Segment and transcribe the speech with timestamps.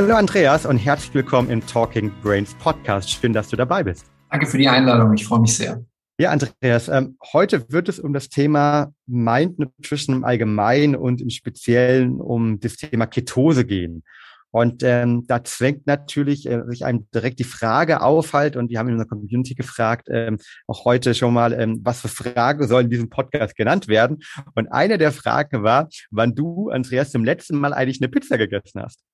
[0.00, 3.10] Hallo Andreas und herzlich willkommen im Talking Brains Podcast.
[3.10, 4.06] Schön, dass du dabei bist.
[4.30, 5.12] Danke für die Einladung.
[5.12, 5.84] Ich freue mich sehr.
[6.18, 11.28] Ja, Andreas, ähm, heute wird es um das Thema Mind Nutrition im Allgemeinen und im
[11.28, 14.02] Speziellen um das Thema Ketose gehen.
[14.50, 18.78] Und ähm, da zwängt natürlich äh, sich einem direkt die Frage auf halt, und wir
[18.78, 22.86] haben in unserer Community gefragt, ähm, auch heute schon mal, ähm, was für Fragen sollen
[22.86, 24.20] in diesem Podcast genannt werden.
[24.54, 28.80] Und eine der Fragen war, wann du, Andreas, zum letzten Mal eigentlich eine Pizza gegessen
[28.80, 29.04] hast.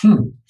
[0.00, 0.40] Hm.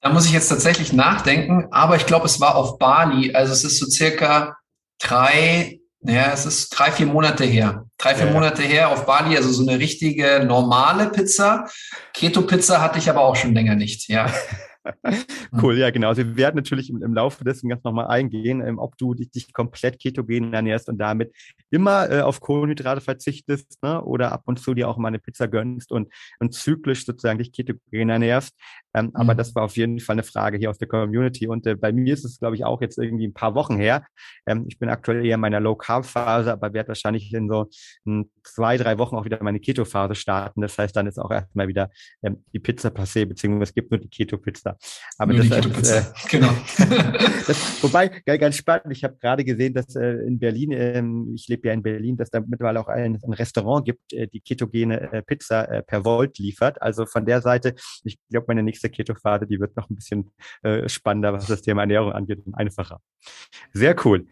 [0.00, 3.34] Da muss ich jetzt tatsächlich nachdenken, aber ich glaube, es war auf Bali.
[3.34, 4.56] Also es ist so circa
[5.00, 7.86] drei, naja, es ist drei, vier Monate her.
[7.98, 8.32] Drei, vier ja.
[8.32, 11.68] Monate her auf Bali, also so eine richtige normale Pizza.
[12.14, 14.26] Keto-Pizza hatte ich aber auch schon länger nicht, ja.
[15.62, 16.08] cool, ja, genau.
[16.08, 19.30] Also wir werden natürlich im, im Laufe dessen ganz nochmal eingehen, ähm, ob du dich,
[19.30, 21.34] dich, komplett ketogen ernährst und damit
[21.70, 24.02] immer äh, auf Kohlenhydrate verzichtest ne?
[24.02, 27.52] oder ab und zu dir auch mal eine Pizza gönnst und, und zyklisch sozusagen dich
[27.52, 28.54] ketogen ernährst.
[28.96, 29.10] Ähm, mhm.
[29.14, 31.46] Aber das war auf jeden Fall eine Frage hier aus der Community.
[31.46, 34.06] Und äh, bei mir ist es, glaube ich, auch jetzt irgendwie ein paar Wochen her.
[34.46, 37.68] Ähm, ich bin aktuell eher in meiner Low-Carb-Phase, aber werde wahrscheinlich in so
[38.06, 40.62] in zwei, drei Wochen auch wieder meine Keto-Phase starten.
[40.62, 41.90] Das heißt, dann ist auch erstmal wieder
[42.22, 44.78] ähm, die Pizza passé, beziehungsweise es gibt nur die Keto-Pizza.
[45.18, 46.48] Aber nur das, die äh, genau.
[47.46, 51.68] das, wobei, ganz spannend, ich habe gerade gesehen, dass äh, in Berlin, ähm, ich lebe
[51.68, 55.22] ja in Berlin, dass da mittlerweile auch ein, ein Restaurant gibt, äh, die ketogene äh,
[55.22, 56.80] Pizza äh, per Volt liefert.
[56.80, 60.30] Also von der Seite, ich glaube, meine nächste nächste Keto-Phase, die wird noch ein bisschen
[60.62, 63.00] äh, spannender, was das Thema Ernährung angeht und einfacher.
[63.72, 64.26] Sehr cool.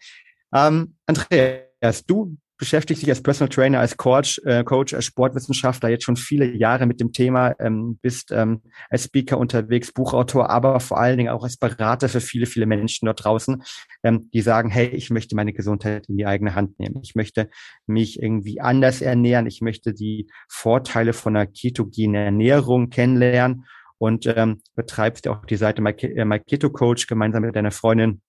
[0.52, 6.04] Ähm, Andreas, du beschäftigst dich als Personal Trainer, als Coach, äh, Coach, als Sportwissenschaftler jetzt
[6.04, 11.00] schon viele Jahre mit dem Thema, ähm, bist ähm, als Speaker unterwegs, Buchautor, aber vor
[11.00, 13.64] allen Dingen auch als Berater für viele, viele Menschen dort draußen,
[14.04, 17.00] ähm, die sagen, hey, ich möchte meine Gesundheit in die eigene Hand nehmen.
[17.02, 17.50] Ich möchte
[17.86, 19.48] mich irgendwie anders ernähren.
[19.48, 23.64] Ich möchte die Vorteile von einer ketogenen Ernährung kennenlernen
[23.98, 28.20] und ähm, betreibst auch die Seite My, äh, My Keto Coach gemeinsam mit deiner Freundin,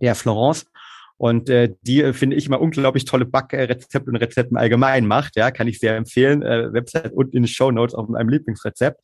[0.00, 0.66] der Florence.
[1.16, 5.36] Und äh, die äh, finde ich immer unglaublich tolle Backrezepte und Rezepten allgemein macht.
[5.36, 6.42] Ja, kann ich sehr empfehlen.
[6.42, 9.00] Äh, Website und in den Show Notes auf meinem Lieblingsrezept.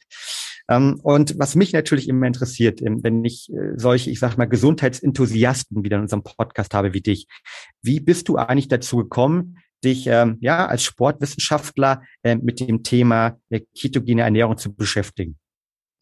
[0.68, 4.46] Ähm, und was mich natürlich immer interessiert, ähm, wenn ich äh, solche, ich sag mal,
[4.46, 7.26] Gesundheitsenthusiasten wieder in unserem Podcast habe wie dich,
[7.82, 13.38] wie bist du eigentlich dazu gekommen, dich ähm, ja als Sportwissenschaftler äh, mit dem Thema
[13.50, 15.36] der ketogene Ernährung zu beschäftigen?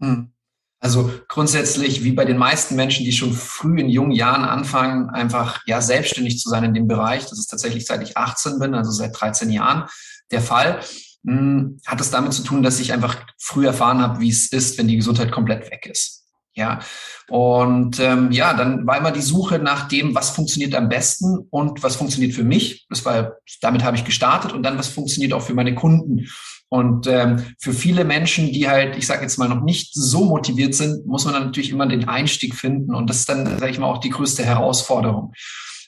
[0.03, 0.33] Hm.
[0.81, 5.61] Also grundsätzlich, wie bei den meisten Menschen, die schon früh in jungen Jahren anfangen, einfach
[5.65, 7.25] ja selbstständig zu sein in dem Bereich.
[7.27, 9.89] Das ist tatsächlich seit ich 18 bin, also seit 13 Jahren
[10.33, 10.81] der Fall.
[11.25, 14.77] Hm, hat es damit zu tun, dass ich einfach früh erfahren habe, wie es ist,
[14.77, 16.25] wenn die Gesundheit komplett weg ist.
[16.55, 16.81] Ja,
[17.29, 21.83] und ähm, ja, dann war immer die Suche nach dem, was funktioniert am besten und
[21.83, 22.87] was funktioniert für mich.
[22.91, 26.27] Das war, damit habe ich gestartet und dann was funktioniert auch für meine Kunden.
[26.73, 30.75] Und ähm, für viele Menschen, die halt, ich sage jetzt mal, noch nicht so motiviert
[30.75, 32.95] sind, muss man dann natürlich immer den Einstieg finden.
[32.95, 35.35] Und das ist dann, sage ich mal, auch die größte Herausforderung.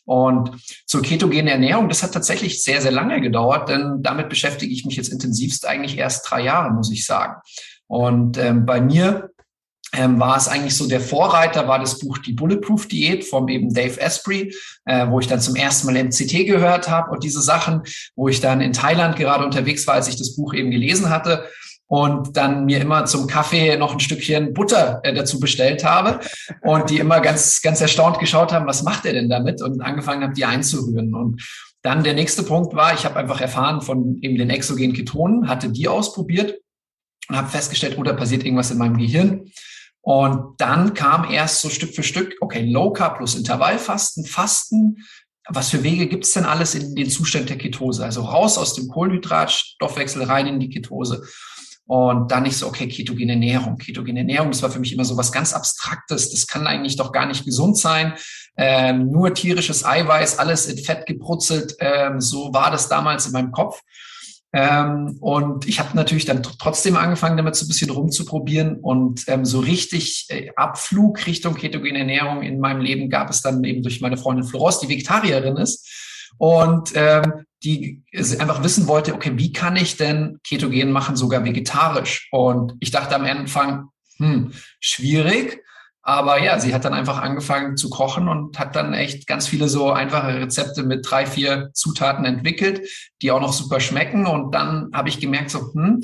[0.04, 0.50] Und
[0.84, 4.96] zur ketogenen Ernährung, das hat tatsächlich sehr, sehr lange gedauert, denn damit beschäftige ich mich
[4.96, 7.40] jetzt intensivst eigentlich erst drei Jahre, muss ich sagen.
[7.86, 9.30] Und ähm, bei mir
[9.96, 13.72] ähm, war es eigentlich so der Vorreiter, war das Buch Die Bulletproof Diät vom eben
[13.72, 17.82] Dave Asprey, äh, wo ich dann zum ersten Mal MCT gehört habe und diese Sachen,
[18.16, 21.44] wo ich dann in Thailand gerade unterwegs war, als ich das Buch eben gelesen hatte
[21.86, 26.20] und dann mir immer zum Kaffee noch ein Stückchen Butter äh, dazu bestellt habe
[26.62, 30.22] und die immer ganz, ganz erstaunt geschaut haben, was macht er denn damit und angefangen
[30.22, 31.42] habe, die einzurühren und
[31.82, 35.68] dann der nächste Punkt war, ich habe einfach erfahren von eben den exogenen Ketonen, hatte
[35.68, 36.58] die ausprobiert
[37.28, 39.50] und habe festgestellt, oh, da passiert irgendwas in meinem Gehirn.
[40.04, 44.98] Und dann kam erst so Stück für Stück, okay, Low Carb plus Intervallfasten, Fasten.
[45.48, 48.04] Was für Wege gibt es denn alles in den Zustand der Ketose?
[48.04, 51.22] Also raus aus dem Kohlenhydratstoffwechsel rein in die Ketose.
[51.86, 53.78] Und dann nicht so, okay, ketogene Ernährung.
[53.78, 56.30] Ketogene Ernährung, das war für mich immer so was ganz Abstraktes.
[56.30, 58.14] Das kann eigentlich doch gar nicht gesund sein.
[58.58, 61.76] Ähm, nur tierisches Eiweiß, alles in Fett gebrutzelt.
[61.80, 63.80] Ähm, so war das damals in meinem Kopf.
[64.56, 68.76] Ähm, und ich habe natürlich dann trotzdem angefangen, damit so ein bisschen rumzuprobieren.
[68.76, 73.64] Und ähm, so richtig äh, Abflug Richtung ketogene Ernährung in meinem Leben gab es dann
[73.64, 75.90] eben durch meine Freundin Florence, die Vegetarierin ist.
[76.38, 78.02] Und ähm, die
[78.38, 82.28] einfach wissen wollte, okay, wie kann ich denn ketogen machen, sogar vegetarisch?
[82.30, 85.63] Und ich dachte am Anfang, hm, schwierig.
[86.06, 89.70] Aber ja, sie hat dann einfach angefangen zu kochen und hat dann echt ganz viele
[89.70, 92.86] so einfache Rezepte mit drei, vier Zutaten entwickelt,
[93.22, 94.26] die auch noch super schmecken.
[94.26, 96.02] Und dann habe ich gemerkt, so, hm,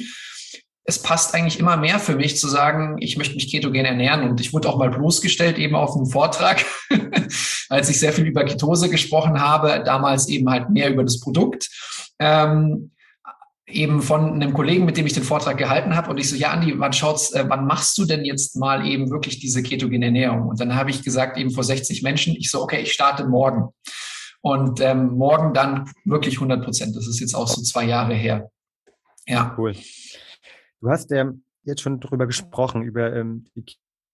[0.84, 4.22] es passt eigentlich immer mehr für mich zu sagen, ich möchte mich ketogen ernähren.
[4.26, 6.64] Und ich wurde auch mal bloßgestellt, eben auf einem Vortrag,
[7.68, 11.68] als ich sehr viel über Ketose gesprochen habe, damals eben halt mehr über das Produkt.
[12.18, 12.92] Ähm,
[13.72, 16.10] eben von einem Kollegen, mit dem ich den Vortrag gehalten habe.
[16.10, 19.10] Und ich so, ja, Andi, wann schaut's, äh, wann machst du denn jetzt mal eben
[19.10, 20.48] wirklich diese ketogene Ernährung?
[20.48, 23.68] Und dann habe ich gesagt, eben vor 60 Menschen, ich so, okay, ich starte morgen.
[24.42, 26.96] Und ähm, morgen dann wirklich 100 Prozent.
[26.96, 28.50] Das ist jetzt auch so zwei Jahre her.
[29.26, 29.54] Ja.
[29.56, 29.74] Cool.
[30.80, 33.64] Du hast ähm, jetzt schon darüber gesprochen, über ähm, die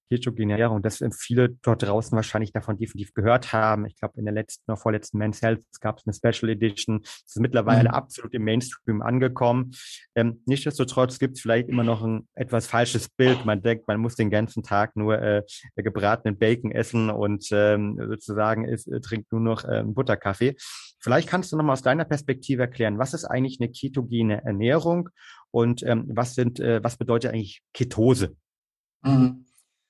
[0.08, 3.86] ketogene Ernährung, dass viele dort draußen wahrscheinlich davon definitiv gehört haben.
[3.86, 7.00] Ich glaube, in der letzten oder vorletzten Men's Health gab es eine Special Edition.
[7.02, 7.94] Das ist mittlerweile mhm.
[7.94, 9.72] absolut im Mainstream angekommen.
[10.14, 13.44] Ähm, nichtsdestotrotz gibt es vielleicht immer noch ein etwas falsches Bild.
[13.44, 15.42] Man denkt, man muss den ganzen Tag nur äh,
[15.76, 20.56] gebratenen Bacon essen und ähm, sozusagen ist, äh, trinkt nur noch äh, Butterkaffee.
[21.00, 25.08] Vielleicht kannst du noch mal aus deiner Perspektive erklären, was ist eigentlich eine ketogene Ernährung
[25.50, 28.36] und ähm, was sind, äh, was bedeutet eigentlich Ketose?
[29.02, 29.45] Mhm.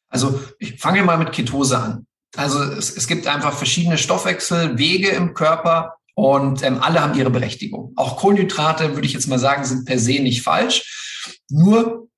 [0.08, 2.06] Also ich fange mal mit Ketose an.
[2.36, 7.92] Also es, es gibt einfach verschiedene Stoffwechselwege im Körper und ähm, alle haben ihre Berechtigung.
[7.96, 11.32] Auch Kohlenhydrate, würde ich jetzt mal sagen, sind per se nicht falsch.
[11.50, 12.08] Nur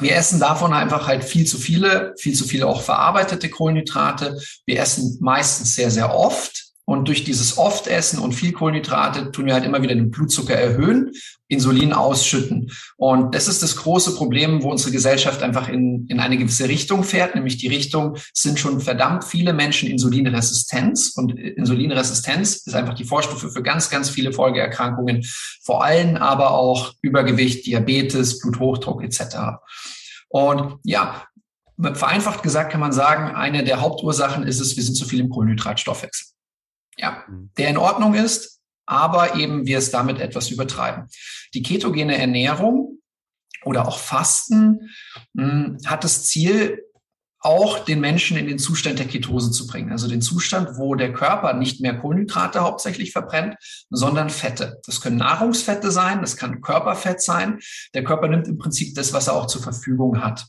[0.00, 4.40] wir essen davon einfach halt viel zu viele, viel zu viele auch verarbeitete Kohlenhydrate.
[4.66, 6.64] Wir essen meistens sehr, sehr oft.
[6.86, 11.12] Und durch dieses Oft-Essen und viel Kohlenhydrate tun wir halt immer wieder den Blutzucker erhöhen,
[11.48, 12.70] Insulin ausschütten.
[12.96, 17.02] Und das ist das große Problem, wo unsere Gesellschaft einfach in, in eine gewisse Richtung
[17.02, 21.12] fährt, nämlich die Richtung sind schon verdammt viele Menschen Insulinresistenz.
[21.16, 25.24] Und Insulinresistenz ist einfach die Vorstufe für ganz, ganz viele Folgeerkrankungen,
[25.62, 29.36] vor allem aber auch Übergewicht, Diabetes, Bluthochdruck etc.
[30.28, 31.24] Und ja,
[31.80, 35.30] vereinfacht gesagt kann man sagen, eine der Hauptursachen ist es, wir sind zu viel im
[35.30, 36.33] Kohlenhydratstoffwechsel.
[36.96, 37.50] Ja, mhm.
[37.56, 41.08] der in Ordnung ist, aber eben wir es damit etwas übertreiben.
[41.54, 42.98] Die ketogene Ernährung
[43.64, 44.90] oder auch Fasten
[45.32, 46.80] mh, hm, hat das Ziel,
[47.44, 49.92] auch den Menschen in den Zustand der Ketose zu bringen.
[49.92, 53.56] Also den Zustand, wo der Körper nicht mehr Kohlenhydrate hauptsächlich verbrennt,
[53.90, 54.80] sondern Fette.
[54.86, 57.58] Das können Nahrungsfette sein, das kann Körperfett sein.
[57.92, 60.46] Der Körper nimmt im Prinzip das, was er auch zur Verfügung hat.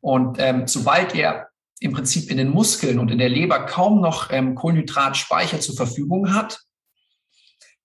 [0.00, 1.48] Und ähm, sobald er
[1.80, 6.34] im Prinzip in den Muskeln und in der Leber kaum noch ähm, Kohlenhydratspeicher zur Verfügung
[6.34, 6.60] hat,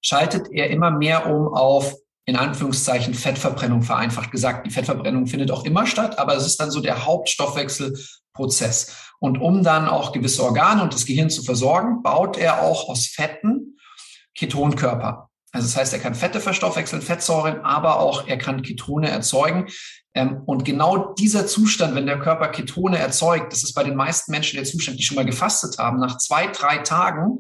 [0.02, 1.96] schaltet er immer mehr um auf
[2.26, 4.66] in Anführungszeichen Fettverbrennung vereinfacht gesagt.
[4.66, 8.96] Die Fettverbrennung findet auch immer statt, aber es ist dann so der Hauptstoffwechselprozess.
[9.20, 13.08] Und um dann auch gewisse Organe und das Gehirn zu versorgen, baut er auch aus
[13.08, 13.78] Fetten
[14.36, 15.30] Ketonkörper.
[15.52, 19.68] Also das heißt, er kann Fette verstoffwechseln, Fettsäuren, aber auch er kann Ketone erzeugen,
[20.46, 24.58] und genau dieser Zustand, wenn der Körper Ketone erzeugt, das ist bei den meisten Menschen
[24.58, 27.40] der Zustand, die schon mal gefastet haben, nach zwei, drei Tagen,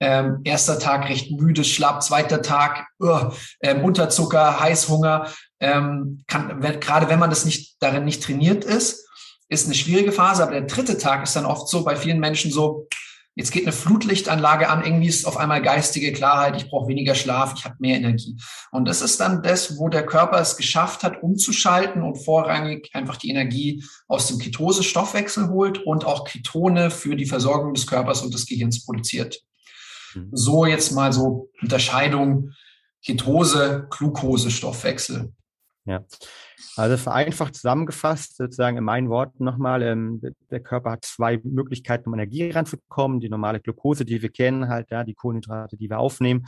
[0.00, 3.30] ähm, erster Tag recht müde, schlapp, zweiter Tag uh,
[3.60, 9.08] ähm, Unterzucker, Heißhunger, ähm, kann, gerade wenn man das nicht darin nicht trainiert ist,
[9.48, 12.50] ist eine schwierige Phase, aber der dritte Tag ist dann oft so bei vielen Menschen
[12.50, 12.88] so,
[13.38, 17.54] Jetzt geht eine Flutlichtanlage an, irgendwie ist auf einmal geistige Klarheit, ich brauche weniger Schlaf,
[17.56, 18.36] ich habe mehr Energie.
[18.72, 23.14] Und das ist dann das, wo der Körper es geschafft hat, umzuschalten und vorrangig einfach
[23.14, 28.34] die Energie aus dem Ketose-Stoffwechsel holt und auch Ketone für die Versorgung des Körpers und
[28.34, 29.40] des Gehirns produziert.
[30.16, 30.30] Mhm.
[30.32, 32.50] So jetzt mal so Unterscheidung
[33.04, 35.32] Ketose, Glucose, Stoffwechsel.
[35.84, 36.04] Ja.
[36.76, 40.20] Also vereinfacht zusammengefasst, sozusagen in meinen Worten nochmal, ähm,
[40.50, 43.20] der Körper hat zwei Möglichkeiten, um Energie ranzukommen.
[43.20, 46.46] Die normale Glucose, die wir kennen, halt, ja, die Kohlenhydrate, die wir aufnehmen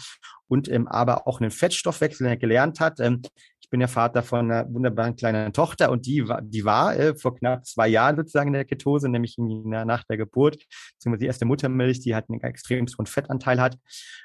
[0.49, 3.01] und ähm, aber auch einen Fettstoffwechsel, den er gelernt hat.
[3.01, 3.23] Ähm,
[3.71, 7.15] ich bin ja Vater von einer wunderbaren kleinen Tochter und die war, die war äh,
[7.15, 11.27] vor knapp zwei Jahren sozusagen in der Ketose, nämlich in nach der Geburt, beziehungsweise die
[11.27, 13.79] erste Muttermilch, die halt einen extrem hohen Fettanteil hat.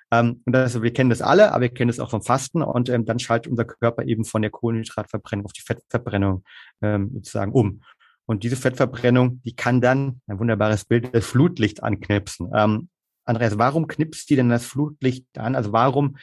[0.09, 2.89] Ähm, und das, wir kennen das alle, aber wir kennen das auch vom Fasten und
[2.89, 6.43] ähm, dann schaltet unser Körper eben von der Kohlenhydratverbrennung auf die Fettverbrennung
[6.81, 7.83] ähm, sozusagen um.
[8.25, 12.49] Und diese Fettverbrennung, die kann dann, ein wunderbares Bild, das Flutlicht anknipsen.
[12.51, 12.89] Ähm,
[13.25, 15.53] Andreas, warum knipst die denn das Flutlicht an?
[15.53, 16.17] Also warum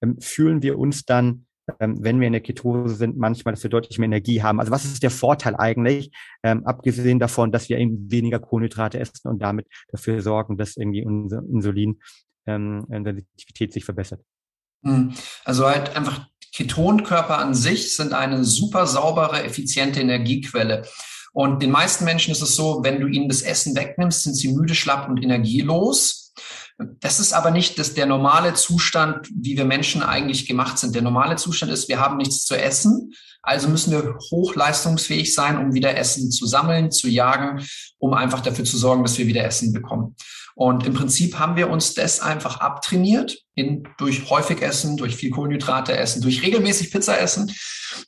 [0.00, 1.46] ähm, fühlen wir uns dann
[1.78, 4.60] wenn wir in der Ketose sind, manchmal, dass wir deutlich mehr Energie haben.
[4.60, 6.10] Also was ist der Vorteil eigentlich,
[6.42, 11.04] ähm, abgesehen davon, dass wir eben weniger Kohlenhydrate essen und damit dafür sorgen, dass irgendwie
[11.04, 12.00] unser Insulin
[12.46, 14.20] ähm, Sensitivität sich verbessert?
[14.84, 15.12] Hm.
[15.44, 20.86] Also halt einfach Ketonkörper an sich sind eine super saubere, effiziente Energiequelle.
[21.32, 24.52] Und den meisten Menschen ist es so, wenn du ihnen das Essen wegnimmst, sind sie
[24.52, 26.32] müde, schlapp und energielos.
[26.78, 30.94] Das ist aber nicht das, der normale Zustand, wie wir Menschen eigentlich gemacht sind.
[30.94, 35.74] Der normale Zustand ist, wir haben nichts zu essen, also müssen wir hochleistungsfähig sein, um
[35.74, 37.64] wieder Essen zu sammeln, zu jagen,
[37.98, 40.16] um einfach dafür zu sorgen, dass wir wieder Essen bekommen.
[40.54, 45.30] Und im Prinzip haben wir uns das einfach abtrainiert, in, durch häufig Essen, durch viel
[45.30, 47.52] Kohlenhydrate essen, durch regelmäßig Pizza essen.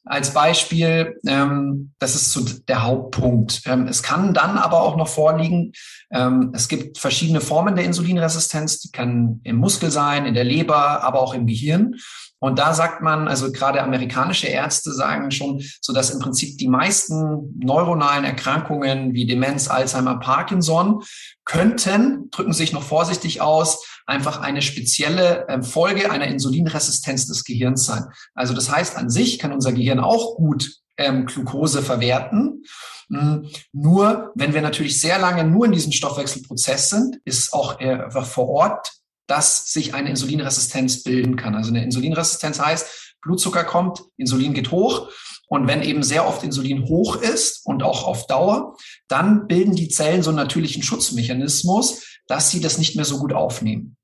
[0.04, 1.18] als Beispiel.
[1.26, 3.62] Ähm, das ist so der Hauptpunkt.
[3.66, 5.72] Ähm, es kann dann aber auch noch vorliegen,
[6.12, 8.80] ähm, es gibt verschiedene Formen der Insulinresistenz.
[8.80, 11.96] Die kann im Muskel sein, in der Leber, aber auch im Gehirn.
[12.40, 16.68] Und da sagt man, also gerade amerikanische Ärzte sagen schon, so dass im Prinzip die
[16.68, 21.02] meisten neuronalen Erkrankungen wie Demenz, Alzheimer, Parkinson
[21.44, 27.84] könnten, drücken sich noch vorsichtig aus, einfach eine spezielle ähm, Folge einer Insulinresistenz des Gehirns
[27.86, 28.04] sein.
[28.34, 32.64] Also das heißt, an sich kann unser Gehirn auch gut ähm, Glucose verwerten.
[33.08, 38.10] Hm, nur wenn wir natürlich sehr lange nur in diesem Stoffwechselprozess sind, ist auch äh,
[38.10, 39.00] vor Ort
[39.30, 41.54] dass sich eine Insulinresistenz bilden kann.
[41.54, 45.08] Also eine Insulinresistenz heißt, Blutzucker kommt, Insulin geht hoch.
[45.46, 48.76] Und wenn eben sehr oft Insulin hoch ist und auch auf Dauer,
[49.08, 53.32] dann bilden die Zellen so einen natürlichen Schutzmechanismus, dass sie das nicht mehr so gut
[53.32, 53.96] aufnehmen.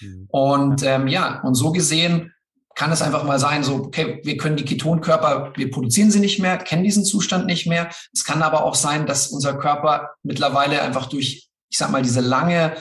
[0.00, 0.26] Mhm.
[0.28, 2.32] Und ähm, ja, und so gesehen
[2.74, 6.40] kann es einfach mal sein, so, okay, wir können die Ketonkörper, wir produzieren sie nicht
[6.40, 7.88] mehr, kennen diesen Zustand nicht mehr.
[8.12, 12.20] Es kann aber auch sein, dass unser Körper mittlerweile einfach durch, ich sag mal, diese
[12.20, 12.76] lange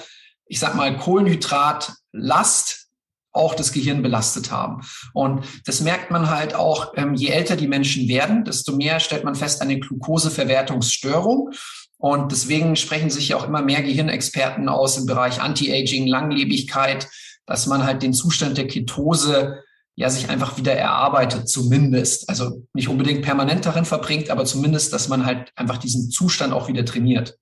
[0.47, 2.87] ich sag mal, Kohlenhydratlast
[3.31, 4.85] auch das Gehirn belastet haben.
[5.13, 9.25] Und das merkt man halt auch, ähm, je älter die Menschen werden, desto mehr stellt
[9.25, 11.51] man fest eine Glukoseverwertungsstörung.
[11.97, 17.07] Und deswegen sprechen sich ja auch immer mehr Gehirnexperten aus im Bereich Anti-Aging, Langlebigkeit,
[17.45, 19.63] dass man halt den Zustand der Ketose
[19.95, 22.29] ja sich einfach wieder erarbeitet, zumindest.
[22.29, 26.67] Also nicht unbedingt permanent darin verbringt, aber zumindest, dass man halt einfach diesen Zustand auch
[26.67, 27.37] wieder trainiert.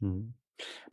[0.00, 0.34] Mhm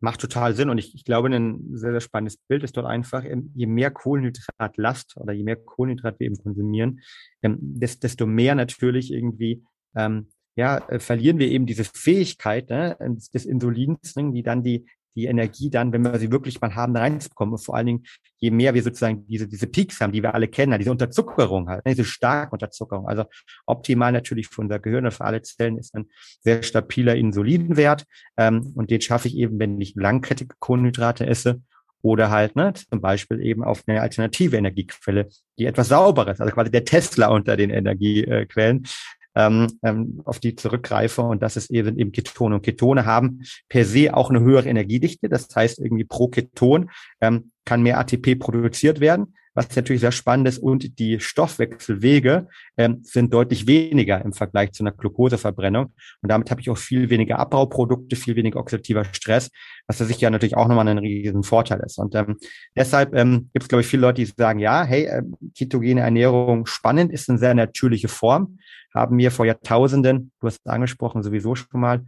[0.04, 0.70] macht total Sinn.
[0.70, 3.90] Und ich, ich glaube, ein sehr, sehr spannendes Bild ist dort einfach, ähm, je mehr
[3.90, 7.00] Kohlenhydratlast oder je mehr Kohlenhydrat wir eben konsumieren,
[7.42, 9.64] ähm, desto mehr natürlich irgendwie
[9.96, 12.98] ähm, ja, äh, verlieren wir eben diese Fähigkeit ne,
[13.34, 16.96] des Insulins, ne, die dann die, die Energie dann, wenn wir sie wirklich mal haben,
[16.96, 17.54] reinzubekommen.
[17.54, 18.04] Und vor allen Dingen,
[18.38, 21.86] je mehr wir sozusagen diese, diese Peaks haben, die wir alle kennen, diese Unterzuckerung halt,
[21.86, 23.08] ne, diese starke Unterzuckerung.
[23.08, 23.26] Also
[23.66, 26.06] optimal natürlich für unser Gehirn und für alle Zellen ist ein
[26.42, 28.06] sehr stabiler Insulinwert.
[28.38, 31.62] Ähm, und den schaffe ich eben, wenn ich langkettige Kohlenhydrate esse
[32.02, 36.70] oder halt ne, zum Beispiel eben auf eine alternative Energiequelle, die etwas sauberes, also quasi
[36.70, 38.86] der Tesla unter den Energiequellen,
[39.36, 41.22] ähm, ähm, auf die zurückgreife.
[41.22, 42.56] Und das ist eben, eben Ketone.
[42.56, 45.30] Und Ketone haben per se auch eine höhere Energiedichte.
[45.30, 46.90] Das heißt, irgendwie pro Keton
[47.22, 50.60] ähm, kann mehr ATP produziert werden was natürlich sehr spannend ist.
[50.60, 52.48] Und die Stoffwechselwege
[52.78, 55.86] ähm, sind deutlich weniger im Vergleich zu einer Glukoseverbrennung.
[55.86, 59.50] Und damit habe ich auch viel weniger Abbauprodukte, viel weniger oxidativer Stress,
[59.88, 62.00] was für sich ja natürlich auch nochmal ein riesen Vorteil ist.
[62.00, 62.38] Und ähm,
[62.76, 65.24] deshalb ähm, gibt es, glaube ich, viele Leute, die sagen, ja, hey, äh,
[65.56, 68.58] ketogene Ernährung spannend, ist eine sehr natürliche Form,
[68.94, 72.06] haben wir vor Jahrtausenden, du hast es angesprochen, sowieso schon mal,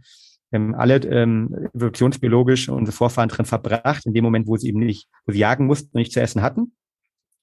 [0.52, 5.08] ähm, alle ähm, evolutionsbiologisch unsere Vorfahren drin verbracht, in dem Moment, wo sie eben nicht,
[5.26, 6.72] wo sie jagen mussten und nicht zu essen hatten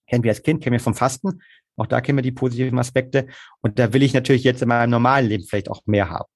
[0.08, 1.42] kennen wir als Kind, kennen wir vom Fasten.
[1.76, 3.28] Auch da kennen wir die positiven Aspekte.
[3.62, 6.30] Und da will ich natürlich jetzt in meinem normalen Leben vielleicht auch mehr haben.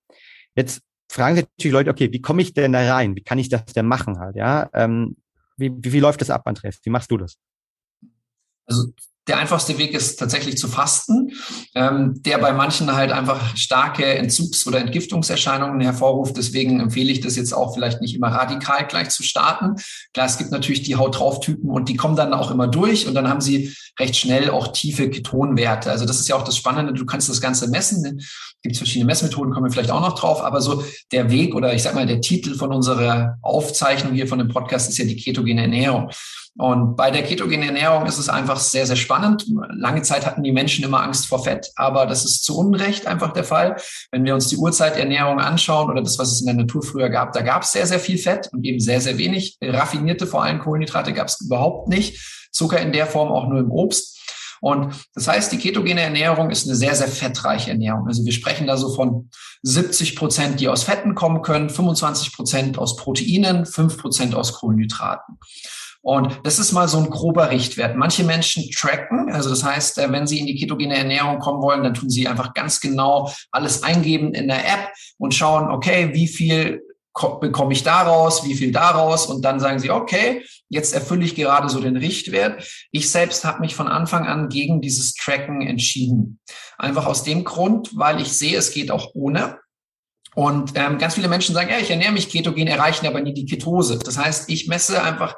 [0.56, 3.16] Jetzt fragen sich natürlich Leute, okay, wie komme ich denn da rein?
[3.16, 4.36] Wie kann ich das denn machen halt?
[4.36, 5.18] Ja, ähm,
[5.58, 6.80] wie, wie, wie läuft das ab, Andreas?
[6.84, 7.38] Wie machst du das?
[8.66, 8.92] Also
[9.28, 11.32] der einfachste Weg ist tatsächlich zu fasten,
[11.76, 16.38] ähm, der bei manchen halt einfach starke Entzugs- oder Entgiftungserscheinungen hervorruft.
[16.38, 19.76] Deswegen empfehle ich das jetzt auch vielleicht nicht immer radikal gleich zu starten.
[20.14, 23.08] Klar, es gibt natürlich die Haut drauf Typen und die kommen dann auch immer durch
[23.08, 25.92] und dann haben sie recht schnell auch tiefe Ketonwerte.
[25.92, 26.94] Also das ist ja auch das Spannende.
[26.94, 28.20] Du kannst das Ganze messen.
[28.20, 30.42] Es gibt verschiedene Messmethoden, kommen wir vielleicht auch noch drauf.
[30.42, 34.40] Aber so der Weg oder ich sag mal der Titel von unserer Aufzeichnung hier von
[34.40, 36.12] dem Podcast ist ja die ketogene Ernährung.
[36.58, 39.46] Und bei der ketogenen Ernährung ist es einfach sehr, sehr spannend.
[39.70, 43.32] Lange Zeit hatten die Menschen immer Angst vor Fett, aber das ist zu Unrecht einfach
[43.32, 43.78] der Fall.
[44.12, 47.34] Wenn wir uns die Urzeiternährung anschauen oder das, was es in der Natur früher gab,
[47.34, 49.58] da gab es sehr, sehr viel Fett und eben sehr, sehr wenig.
[49.62, 52.50] Raffinierte, vor allem Kohlenhydrate gab es überhaupt nicht.
[52.52, 54.18] Zucker in der Form auch nur im Obst.
[54.60, 58.08] Und das heißt, die ketogene Ernährung ist eine sehr, sehr fettreiche Ernährung.
[58.08, 59.30] Also wir sprechen da so von
[59.62, 65.38] 70 Prozent, die aus Fetten kommen können, 25 Prozent aus Proteinen, 5 Prozent aus Kohlenhydraten.
[66.08, 67.98] Und das ist mal so ein grober Richtwert.
[67.98, 71.84] Manche Menschen tracken, also das heißt, äh, wenn sie in die ketogene Ernährung kommen wollen,
[71.84, 76.30] dann tun sie einfach ganz genau alles eingeben in der App und schauen, okay, wie
[76.30, 76.82] viel
[77.42, 81.68] bekomme ich daraus, wie viel daraus und dann sagen sie, okay, jetzt erfülle ich gerade
[81.68, 82.64] so den Richtwert.
[82.92, 86.40] Ich selbst habe mich von Anfang an gegen dieses Tracken entschieden.
[86.78, 89.60] Einfach aus dem Grund, weil ich sehe, es geht auch ohne.
[90.36, 93.46] Und ähm, ganz viele Menschen sagen, ja, ich ernähre mich ketogen, erreichen aber nie die
[93.46, 94.00] Ketose.
[94.00, 95.36] Das heißt, ich messe einfach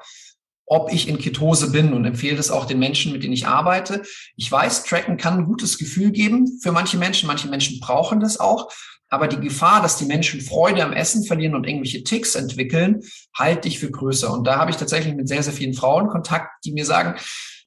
[0.69, 4.03] ob ich in Ketose bin und empfehle das auch den Menschen, mit denen ich arbeite.
[4.37, 7.27] Ich weiß, Tracken kann ein gutes Gefühl geben für manche Menschen.
[7.27, 8.71] Manche Menschen brauchen das auch.
[9.09, 13.01] Aber die Gefahr, dass die Menschen Freude am Essen verlieren und irgendwelche Ticks entwickeln,
[13.35, 14.31] halte ich für größer.
[14.31, 17.19] Und da habe ich tatsächlich mit sehr, sehr vielen Frauen Kontakt, die mir sagen,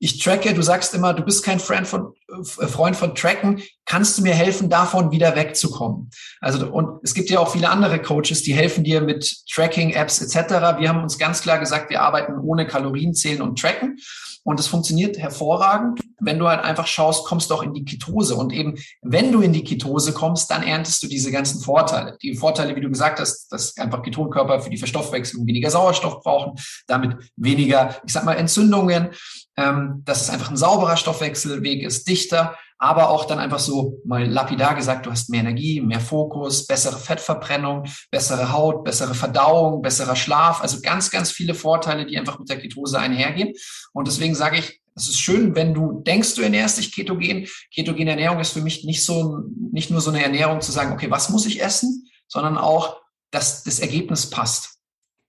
[0.05, 4.19] ich tracke, du sagst immer, du bist kein Freund von, äh, Freund von Tracken, kannst
[4.19, 6.11] du mir helfen, davon wieder wegzukommen?
[6.41, 10.81] Also, und es gibt ja auch viele andere Coaches, die helfen dir mit Tracking-Apps etc.
[10.81, 13.97] Wir haben uns ganz klar gesagt, wir arbeiten ohne Kalorien zählen und tracken.
[14.45, 18.35] Und es funktioniert hervorragend, wenn du halt einfach schaust, kommst du auch in die Ketose.
[18.35, 22.17] Und eben, wenn du in die Ketose kommst, dann erntest du diese ganzen Vorteile.
[22.23, 26.59] Die Vorteile, wie du gesagt hast, dass einfach Ketonkörper für die Verstoffwechslung weniger Sauerstoff brauchen,
[26.87, 29.11] damit weniger, ich sag mal, Entzündungen,
[29.57, 34.29] ähm, dass es einfach ein sauberer Stoffwechselweg ist, dichter, aber auch dann einfach so mal
[34.29, 40.17] lapidar gesagt, du hast mehr Energie, mehr Fokus, bessere Fettverbrennung, bessere Haut, bessere Verdauung, besserer
[40.17, 43.55] Schlaf, also ganz, ganz viele Vorteile, die einfach mit der Ketose einhergehen.
[43.93, 47.47] Und deswegen sage ich, es ist schön, wenn du denkst, du ernährst dich ketogen.
[47.73, 49.39] Ketogene Ernährung ist für mich nicht so,
[49.71, 53.63] nicht nur so eine Ernährung zu sagen, okay, was muss ich essen, sondern auch, dass
[53.63, 54.81] das Ergebnis passt,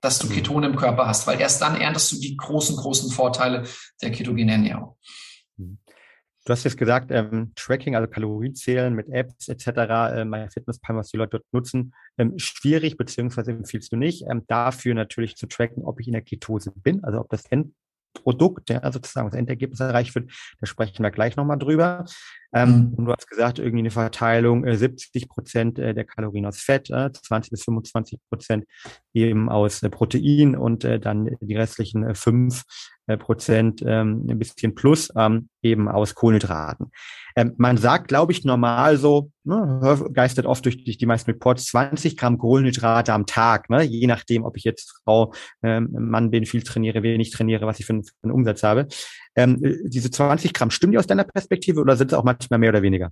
[0.02, 0.32] dass du mhm.
[0.32, 3.64] Ketone im Körper hast, weil erst dann erntest du die großen, großen Vorteile
[4.02, 4.98] der ketogenen Ernährung.
[6.46, 9.68] Du hast jetzt gesagt, ähm, Tracking, also Kalorienzählen mit Apps etc.,
[10.14, 14.26] äh, MyFitnessPal, was die Leute dort nutzen, ähm, schwierig, beziehungsweise empfiehlst du nicht.
[14.30, 17.50] Ähm, dafür natürlich zu tracken, ob ich in der Ketose bin, also ob das
[18.14, 20.32] Endprodukt, ja, sozusagen das Endergebnis erreicht wird.
[20.60, 22.06] Da sprechen wir gleich nochmal drüber.
[22.54, 22.94] Ähm, mhm.
[22.94, 26.90] Und du hast gesagt, irgendwie eine Verteilung, äh, 70 Prozent äh, der Kalorien aus Fett,
[26.90, 28.66] äh, 20 bis 25 Prozent
[29.14, 32.64] eben aus äh, Protein und äh, dann die restlichen äh, fünf
[33.20, 36.90] Prozent ähm, ein bisschen plus ähm, eben aus Kohlenhydraten.
[37.36, 41.66] Ähm, man sagt, glaube ich, normal so, ne, geistert oft durch, durch die meisten Reports,
[41.66, 46.46] 20 Gramm Kohlenhydrate am Tag, ne, je nachdem, ob ich jetzt Frau, ähm, Mann bin,
[46.46, 48.88] viel trainiere, wenig trainiere, was ich für, einen, für einen Umsatz habe.
[49.36, 52.70] Ähm, diese 20 Gramm, stimmen die aus deiner Perspektive oder sind es auch manchmal mehr
[52.70, 53.12] oder weniger?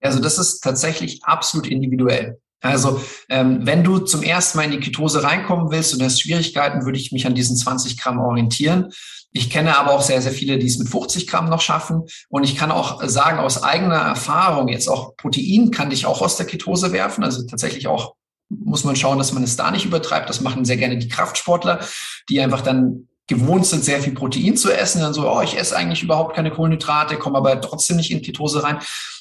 [0.00, 2.38] Also das ist tatsächlich absolut individuell.
[2.60, 6.84] Also ähm, wenn du zum ersten Mal in die Ketose reinkommen willst und hast Schwierigkeiten,
[6.84, 8.90] würde ich mich an diesen 20 Gramm orientieren.
[9.30, 12.02] Ich kenne aber auch sehr, sehr viele, die es mit 50 Gramm noch schaffen.
[12.28, 16.36] Und ich kann auch sagen, aus eigener Erfahrung, jetzt auch Protein kann dich auch aus
[16.36, 17.22] der Ketose werfen.
[17.22, 18.14] Also tatsächlich auch
[18.48, 20.28] muss man schauen, dass man es da nicht übertreibt.
[20.28, 21.80] Das machen sehr gerne die Kraftsportler,
[22.28, 25.76] die einfach dann gewohnt sind, sehr viel Protein zu essen, dann so, oh, ich esse
[25.76, 28.78] eigentlich überhaupt keine Kohlenhydrate, komme aber trotzdem nicht in Ketose rein.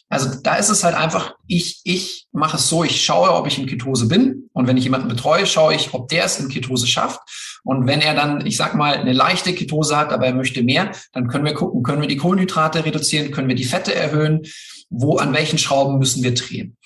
[0.10, 3.60] Also da ist es halt einfach, ich, ich mache es so, ich schaue, ob ich
[3.60, 4.50] in Ketose bin.
[4.54, 7.20] Und wenn ich jemanden betreue, schaue ich, ob der es in Ketose schafft.
[7.64, 10.92] Und wenn er dann, ich sag mal, eine leichte Ketose hat, aber er möchte mehr,
[11.12, 14.44] dann können wir gucken, können wir die Kohlenhydrate reduzieren, können wir die Fette erhöhen,
[14.90, 16.78] wo, an welchen Schrauben müssen wir drehen.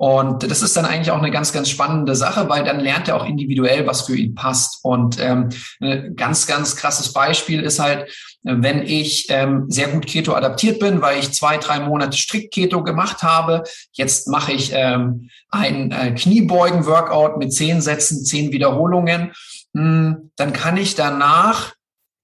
[0.00, 3.16] Und das ist dann eigentlich auch eine ganz, ganz spannende Sache, weil dann lernt er
[3.16, 4.78] auch individuell, was für ihn passt.
[4.82, 8.10] Und ähm, ein ganz, ganz krasses Beispiel ist halt,
[8.42, 12.82] wenn ich ähm, sehr gut Keto adaptiert bin, weil ich zwei, drei Monate strikt Keto
[12.82, 13.62] gemacht habe.
[13.92, 19.32] Jetzt mache ich ähm, ein äh, Kniebeugen-Workout mit zehn Sätzen, zehn Wiederholungen.
[19.76, 21.74] Hm, dann kann ich danach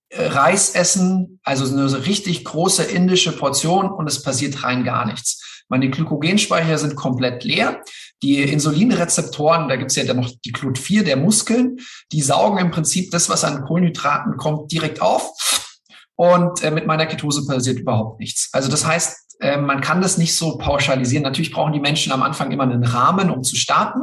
[0.09, 5.46] äh, Reis essen, also eine richtig große indische Portion und es passiert rein gar nichts.
[5.69, 7.83] Meine Glykogenspeicher sind komplett leer.
[8.23, 11.79] Die Insulinrezeptoren, da gibt es ja dann noch die Clut4 der Muskeln,
[12.13, 15.31] die saugen im Prinzip das, was an Kohlenhydraten kommt, direkt auf.
[16.15, 18.49] Und äh, mit meiner Ketose passiert überhaupt nichts.
[18.53, 21.23] Also das heißt, äh, man kann das nicht so pauschalisieren.
[21.23, 24.01] Natürlich brauchen die Menschen am Anfang immer einen Rahmen, um zu starten.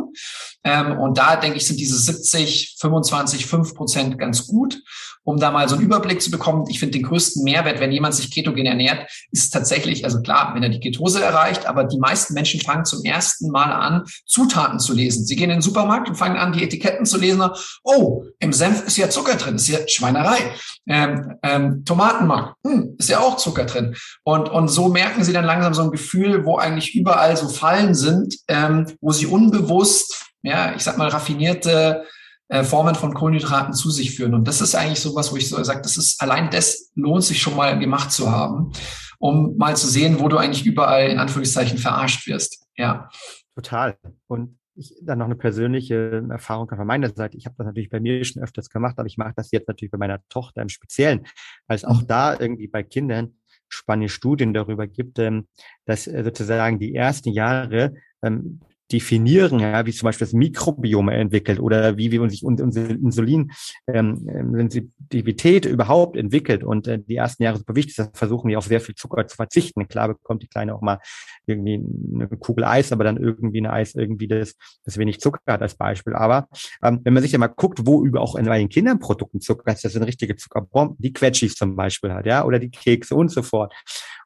[0.64, 4.82] Ähm, und da denke ich, sind diese 70, 25, 5 Prozent ganz gut
[5.24, 6.66] um da mal so einen Überblick zu bekommen.
[6.70, 10.64] Ich finde den größten Mehrwert, wenn jemand sich ketogen ernährt, ist tatsächlich, also klar, wenn
[10.64, 14.94] er die Ketose erreicht, aber die meisten Menschen fangen zum ersten Mal an, Zutaten zu
[14.94, 15.26] lesen.
[15.26, 17.42] Sie gehen in den Supermarkt und fangen an, die Etiketten zu lesen.
[17.84, 20.40] Oh, im Senf ist ja Zucker drin, ist ja Schweinerei.
[20.88, 23.96] Ähm, ähm, Tomatenmark, hm, ist ja auch Zucker drin.
[24.24, 27.96] Und, und so merken sie dann langsam so ein Gefühl, wo eigentlich überall so Fallen
[27.96, 32.06] sind, ähm, wo sie unbewusst, ja, ich sag mal, raffinierte
[32.50, 34.34] äh, Formen von Kohlenhydraten zu sich führen.
[34.34, 37.24] Und das ist eigentlich so was, wo ich so sage, das ist allein das lohnt
[37.24, 38.72] sich schon mal gemacht zu haben,
[39.18, 42.66] um mal zu sehen, wo du eigentlich überall in Anführungszeichen verarscht wirst.
[42.76, 43.10] Ja.
[43.56, 43.98] Total.
[44.28, 47.38] Und ich dann noch eine persönliche Erfahrung von meiner Seite.
[47.38, 49.92] Ich habe das natürlich bei mir schon öfters gemacht, aber ich mache das jetzt natürlich
[49.92, 51.26] bei meiner Tochter im Speziellen,
[51.68, 52.08] weil es auch mhm.
[52.08, 53.36] da irgendwie bei Kindern
[53.70, 55.48] spannende Studien darüber gibt, ähm,
[55.86, 61.60] dass äh, sozusagen die ersten Jahre ähm, definieren, ja, wie zum Beispiel das Mikrobiom entwickelt
[61.60, 66.64] oder wie, wie sich unsere Insulinsensitivität ähm, überhaupt entwickelt.
[66.64, 69.36] Und äh, die ersten Jahre super wichtig, da versuchen wir auf sehr viel Zucker zu
[69.36, 69.88] verzichten.
[69.88, 71.00] Klar bekommt die Kleine auch mal
[71.46, 71.82] irgendwie
[72.14, 75.76] eine Kugel Eis, aber dann irgendwie ein Eis irgendwie das, das wenig Zucker hat als
[75.76, 76.14] Beispiel.
[76.14, 76.48] Aber
[76.84, 79.72] ähm, wenn man sich ja mal guckt, wo über auch in den Kindern Produkten Zucker
[79.72, 83.30] ist, das sind richtige Zuckerbomben, die Quetschis zum Beispiel hat, ja, oder die Kekse und
[83.30, 83.74] so fort.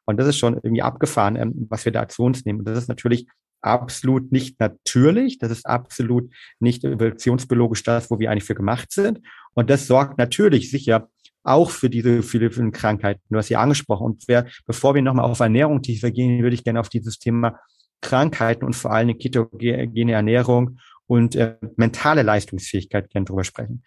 [0.04, 2.60] Und das ist schon irgendwie abgefahren, ähm, was wir da zu uns nehmen.
[2.60, 3.26] Und das ist natürlich
[3.60, 5.38] absolut nicht natürlich.
[5.38, 9.20] Das ist absolut nicht evolutionsbiologisch das, wo wir eigentlich für gemacht sind.
[9.54, 11.08] Und das sorgt natürlich sicher
[11.42, 13.22] auch für diese vielen Krankheiten.
[13.30, 14.04] Du hast ja angesprochen.
[14.04, 17.58] Und wer, bevor wir nochmal auf Ernährung tiefer gehen, würde ich gerne auf dieses Thema
[18.00, 23.82] Krankheiten und vor allem ketogene Ernährung und äh, mentale Leistungsfähigkeit gerne drüber sprechen.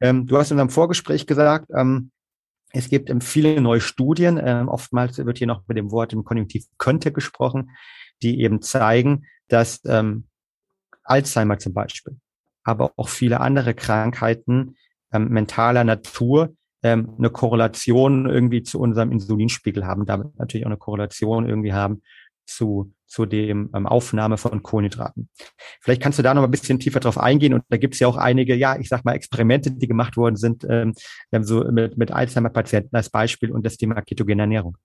[0.00, 2.10] Ähm, du hast in unserem Vorgespräch gesagt, ähm,
[2.72, 6.24] es gibt ähm, viele neue Studien, ähm, oftmals wird hier noch mit dem Wort im
[6.24, 7.70] Konjunktiv könnte gesprochen,
[8.22, 10.24] die eben zeigen, dass ähm,
[11.02, 12.16] Alzheimer zum Beispiel,
[12.64, 14.76] aber auch viele andere Krankheiten
[15.12, 20.78] ähm, mentaler Natur ähm, eine Korrelation irgendwie zu unserem Insulinspiegel haben, damit natürlich auch eine
[20.78, 22.02] Korrelation irgendwie haben
[22.46, 25.28] zu, zu dem ähm, Aufnahme von Kohlenhydraten.
[25.80, 28.08] Vielleicht kannst du da noch ein bisschen tiefer drauf eingehen und da gibt es ja
[28.08, 30.94] auch einige, ja, ich sag mal, Experimente, die gemacht worden sind, ähm,
[31.40, 34.76] so mit, mit Alzheimer-Patienten als Beispiel und das Thema ketogene Ernährung.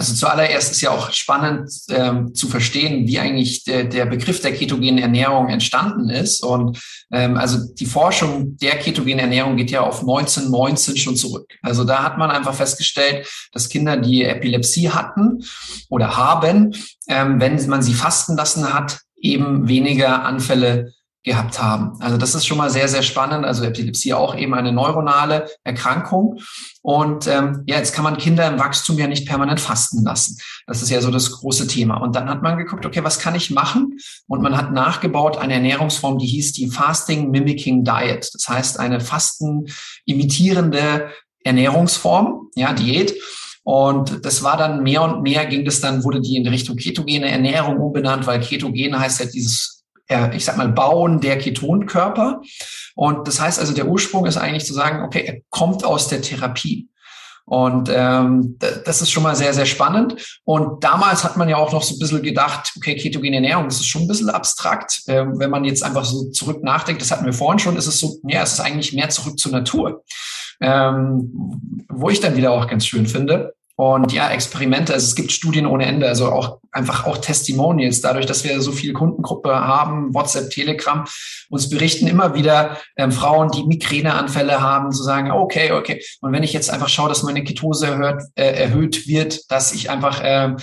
[0.00, 4.54] Also zuallererst ist ja auch spannend ähm, zu verstehen, wie eigentlich der, der Begriff der
[4.54, 6.44] ketogenen Ernährung entstanden ist.
[6.44, 6.78] Und
[7.10, 11.52] ähm, also die Forschung der ketogenen Ernährung geht ja auf 1919 schon zurück.
[11.62, 15.42] Also da hat man einfach festgestellt, dass Kinder, die Epilepsie hatten
[15.88, 16.76] oder haben,
[17.08, 20.92] ähm, wenn man sie fasten lassen hat, eben weniger Anfälle
[21.24, 22.00] gehabt haben.
[22.00, 23.44] Also das ist schon mal sehr, sehr spannend.
[23.44, 26.38] Also Epilepsie auch eben eine neuronale Erkrankung.
[26.82, 30.38] Und ähm, ja, jetzt kann man Kinder im Wachstum ja nicht permanent fasten lassen.
[30.66, 31.96] Das ist ja so das große Thema.
[31.96, 33.98] Und dann hat man geguckt, okay, was kann ich machen?
[34.26, 38.30] Und man hat nachgebaut eine Ernährungsform, die hieß die Fasting Mimicking Diet.
[38.32, 39.66] Das heißt, eine Fasten
[40.04, 41.10] imitierende
[41.44, 43.14] Ernährungsform, ja, Diät.
[43.64, 47.30] Und das war dann mehr und mehr ging das dann, wurde die in Richtung ketogene
[47.30, 49.77] Ernährung umbenannt, weil ketogen heißt ja dieses
[50.32, 52.40] ich sag mal, Bauen der Ketonkörper.
[52.94, 56.22] Und das heißt also, der Ursprung ist eigentlich zu sagen, okay, er kommt aus der
[56.22, 56.88] Therapie.
[57.48, 60.40] Und ähm, das ist schon mal sehr, sehr spannend.
[60.44, 63.76] Und damals hat man ja auch noch so ein bisschen gedacht, okay, ketogene Ernährung, das
[63.76, 65.02] ist schon ein bisschen abstrakt.
[65.06, 68.00] Ähm, wenn man jetzt einfach so zurück nachdenkt, das hatten wir vorhin schon, ist es
[68.00, 70.04] so, ja, es ist eigentlich mehr zurück zur Natur.
[70.60, 75.30] Ähm, wo ich dann wieder auch ganz schön finde, und ja, Experimente, also es gibt
[75.30, 80.12] Studien ohne Ende, also auch einfach auch Testimonials, dadurch, dass wir so viel Kundengruppe haben,
[80.12, 81.04] WhatsApp, Telegram,
[81.48, 86.02] uns berichten immer wieder ähm, Frauen, die Migräneanfälle haben, zu sagen, okay, okay.
[86.20, 89.90] Und wenn ich jetzt einfach schaue, dass meine Ketose erhöht, äh, erhöht wird, dass ich
[89.90, 90.56] einfach äh,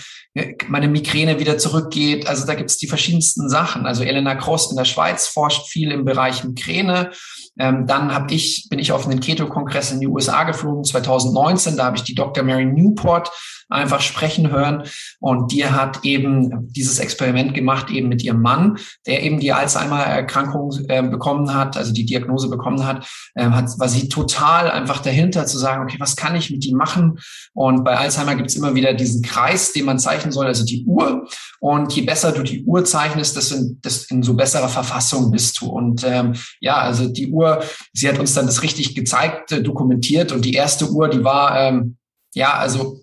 [0.68, 2.28] meine Migräne wieder zurückgeht.
[2.28, 3.86] Also da gibt es die verschiedensten Sachen.
[3.86, 7.12] Also Elena Cross in der Schweiz forscht viel im Bereich Migräne.
[7.58, 11.78] Ähm, dann hab ich, bin ich auf einen Keto-Kongress in die USA geflogen, 2019.
[11.78, 12.44] Da habe ich die Dr.
[12.44, 13.32] Mary Newport
[13.70, 14.84] einfach sprechen hören.
[15.20, 20.72] Und die hat eben dieses Experiment gemacht, eben mit ihrem Mann, der eben die Alzheimer-Erkrankung
[20.88, 25.46] äh, bekommen hat, also die Diagnose bekommen hat, äh, hat, war sie total einfach dahinter
[25.46, 27.20] zu sagen, okay, was kann ich mit ihm machen?
[27.54, 30.86] Und bei Alzheimer gibt es immer wieder diesen Kreis, den man zeichnen soll, also die
[30.86, 31.28] Uhr.
[31.60, 35.60] Und je besser du die Uhr zeichnest, desto in, desto in so besserer Verfassung bist
[35.62, 35.68] du.
[35.68, 40.32] Und ähm, ja, also die Uhr, sie hat uns dann das richtig gezeigt, äh, dokumentiert.
[40.32, 41.98] Und die erste Uhr, die war ähm,
[42.36, 43.00] ja, also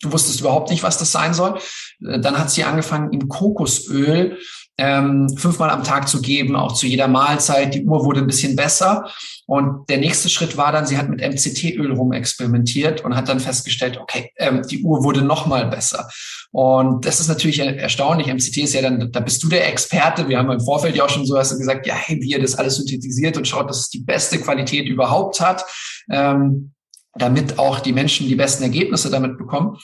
[0.00, 1.58] du wusstest überhaupt nicht, was das sein soll.
[2.04, 4.38] Äh, dann hat sie angefangen, ihm Kokosöl
[4.78, 7.74] ähm, fünfmal am Tag zu geben, auch zu jeder Mahlzeit.
[7.74, 9.10] Die Uhr wurde ein bisschen besser.
[9.46, 13.96] Und der nächste Schritt war dann, sie hat mit MCT-Öl rumexperimentiert und hat dann festgestellt,
[13.96, 16.08] okay, ähm, die Uhr wurde noch mal besser.
[16.50, 18.26] Und das ist natürlich erstaunlich.
[18.26, 20.28] MCT ist ja dann, da bist du der Experte.
[20.28, 22.40] Wir haben im Vorfeld ja auch schon so hast du gesagt, ja, hey, wie ihr
[22.40, 25.64] das alles synthetisiert und schaut, dass es die beste Qualität überhaupt hat.
[26.10, 26.72] Ähm,
[27.18, 29.78] damit auch die Menschen die besten Ergebnisse damit bekommen.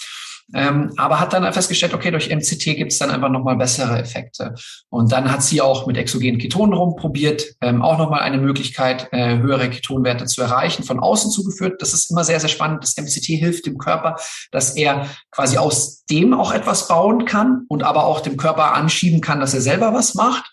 [0.54, 4.54] Ähm, aber hat dann festgestellt, okay, durch MCT gibt es dann einfach nochmal bessere Effekte.
[4.90, 9.38] Und dann hat sie auch mit exogenen Ketonen rumprobiert, ähm, auch nochmal eine Möglichkeit, äh,
[9.38, 11.80] höhere Ketonwerte zu erreichen, von außen zugeführt.
[11.80, 12.82] Das ist immer sehr, sehr spannend.
[12.82, 14.16] Das MCT hilft dem Körper,
[14.50, 19.22] dass er quasi aus dem auch etwas bauen kann und aber auch dem Körper anschieben
[19.22, 20.50] kann, dass er selber was macht.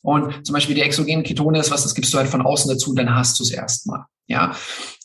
[0.00, 2.94] Und zum Beispiel die exogenen Ketone ist was, das gibst du halt von außen dazu,
[2.94, 4.04] dann hast du es erstmal.
[4.28, 4.54] Ja,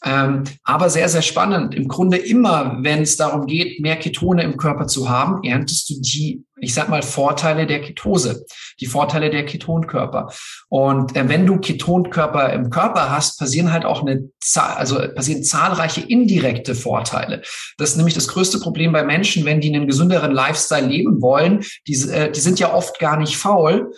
[0.06, 1.74] ähm, aber sehr, sehr spannend.
[1.74, 5.96] Im Grunde immer, wenn es darum geht, mehr Ketone im Körper zu haben, erntest du
[6.00, 8.46] die, ich sag mal, Vorteile der Ketose,
[8.80, 10.32] die Vorteile der Ketonkörper.
[10.70, 16.02] Und äh, wenn du Ketonkörper im Körper hast, passieren halt auch eine also passieren zahlreiche
[16.02, 17.42] indirekte Vorteile.
[17.78, 21.66] Das ist nämlich das größte Problem bei Menschen, wenn die einen gesünderen Lifestyle leben wollen.
[21.88, 23.92] Die, äh, die sind ja oft gar nicht faul,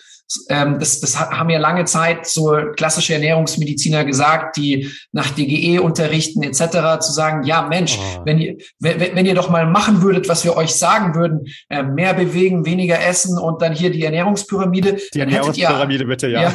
[0.48, 7.00] das, das haben ja lange Zeit so klassische Ernährungsmediziner gesagt, die nach DGE unterrichten etc.,
[7.00, 8.22] zu sagen, ja Mensch, oh.
[8.26, 11.84] wenn, ihr, wenn, wenn ihr doch mal machen würdet, was wir euch sagen würden, äh,
[11.84, 15.00] mehr bewegen, weniger essen und dann hier die Ernährungspyramide.
[15.14, 16.42] Die Ernährungspyramide ihr, bitte, ja.
[16.42, 16.54] ja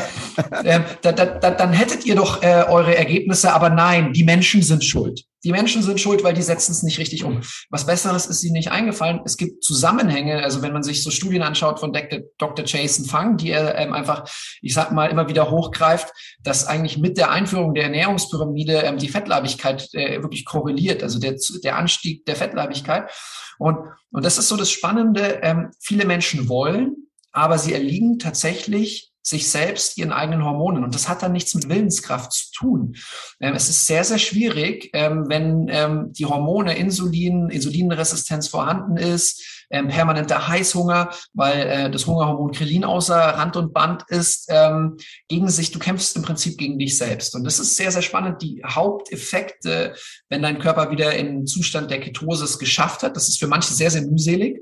[0.63, 4.63] äh, da, da, da, dann hättet ihr doch äh, eure Ergebnisse, aber nein, die Menschen
[4.63, 5.25] sind schuld.
[5.44, 7.42] Die Menschen sind schuld, weil die setzen es nicht richtig um.
[7.70, 9.20] Was Besseres ist ihnen nicht eingefallen.
[9.24, 12.64] Es gibt Zusammenhänge, also wenn man sich so Studien anschaut von Dr.
[12.64, 14.28] Jason Fang, die er ähm, einfach,
[14.62, 16.09] ich sag mal, immer wieder hochgreift,
[16.42, 21.37] dass eigentlich mit der Einführung der Ernährungspyramide ähm, die Fettleibigkeit äh, wirklich korreliert, also der,
[21.62, 23.11] der Anstieg der Fettleibigkeit.
[23.59, 23.78] Und,
[24.11, 25.40] und das ist so das Spannende.
[25.42, 30.85] Ähm, viele Menschen wollen, aber sie erliegen tatsächlich sich selbst ihren eigenen Hormonen.
[30.85, 32.97] Und das hat dann nichts mit Willenskraft zu tun.
[33.41, 39.67] Ähm, es ist sehr, sehr schwierig, ähm, wenn ähm, die Hormone Insulin, Insulinresistenz vorhanden ist,
[39.71, 45.49] ähm, permanenter Heißhunger, weil äh, das Hungerhormon Krelin außer Rand und Band ist, ähm, gegen
[45.49, 47.35] sich, du kämpfst im Prinzip gegen dich selbst.
[47.35, 48.43] Und das ist sehr, sehr spannend.
[48.43, 49.95] Die Haupteffekte,
[50.29, 53.73] wenn dein Körper wieder in Zustand der Ketose es geschafft hat, das ist für manche
[53.73, 54.61] sehr, sehr mühselig,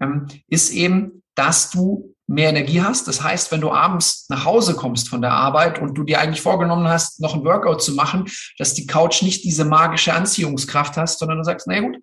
[0.00, 3.08] ähm, ist eben, dass du mehr Energie hast.
[3.08, 6.42] Das heißt, wenn du abends nach Hause kommst von der Arbeit und du dir eigentlich
[6.42, 8.26] vorgenommen hast, noch ein Workout zu machen,
[8.58, 11.96] dass die Couch nicht diese magische Anziehungskraft hast, sondern du sagst, na gut,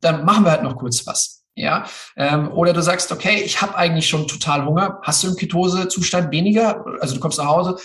[0.00, 1.44] dann machen wir halt noch kurz was.
[1.54, 5.00] Ja, ähm, oder du sagst, okay, ich habe eigentlich schon total Hunger.
[5.02, 6.84] Hast du im Ketosezustand weniger?
[7.00, 7.76] Also du kommst nach Hause,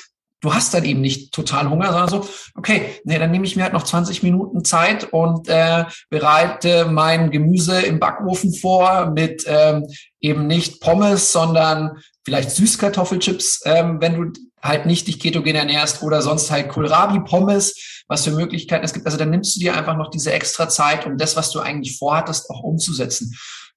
[0.44, 3.64] du hast dann eben nicht total Hunger, sondern so, okay, nee, dann nehme ich mir
[3.64, 9.88] halt noch 20 Minuten Zeit und äh, bereite mein Gemüse im Backofen vor mit ähm,
[10.20, 16.22] eben nicht Pommes, sondern vielleicht Süßkartoffelchips, ähm, wenn du halt nicht dich ketogen ernährst oder
[16.22, 19.06] sonst halt Kohlrabi-Pommes, was für Möglichkeiten es gibt.
[19.06, 21.98] Also dann nimmst du dir einfach noch diese extra Zeit, um das, was du eigentlich
[21.98, 23.34] vorhattest, auch umzusetzen.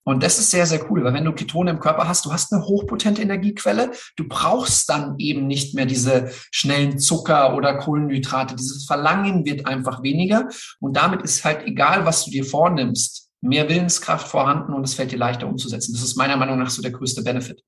[0.08, 2.52] Und das ist sehr, sehr cool, weil wenn du Ketone im Körper hast, du hast
[2.52, 8.54] eine hochpotente Energiequelle, du brauchst dann eben nicht mehr diese schnellen Zucker oder Kohlenhydrate.
[8.54, 13.68] Dieses Verlangen wird einfach weniger und damit ist halt egal, was du dir vornimmst, mehr
[13.68, 15.92] Willenskraft vorhanden und es fällt dir leichter umzusetzen.
[15.92, 17.64] Das ist meiner Meinung nach so der größte Benefit.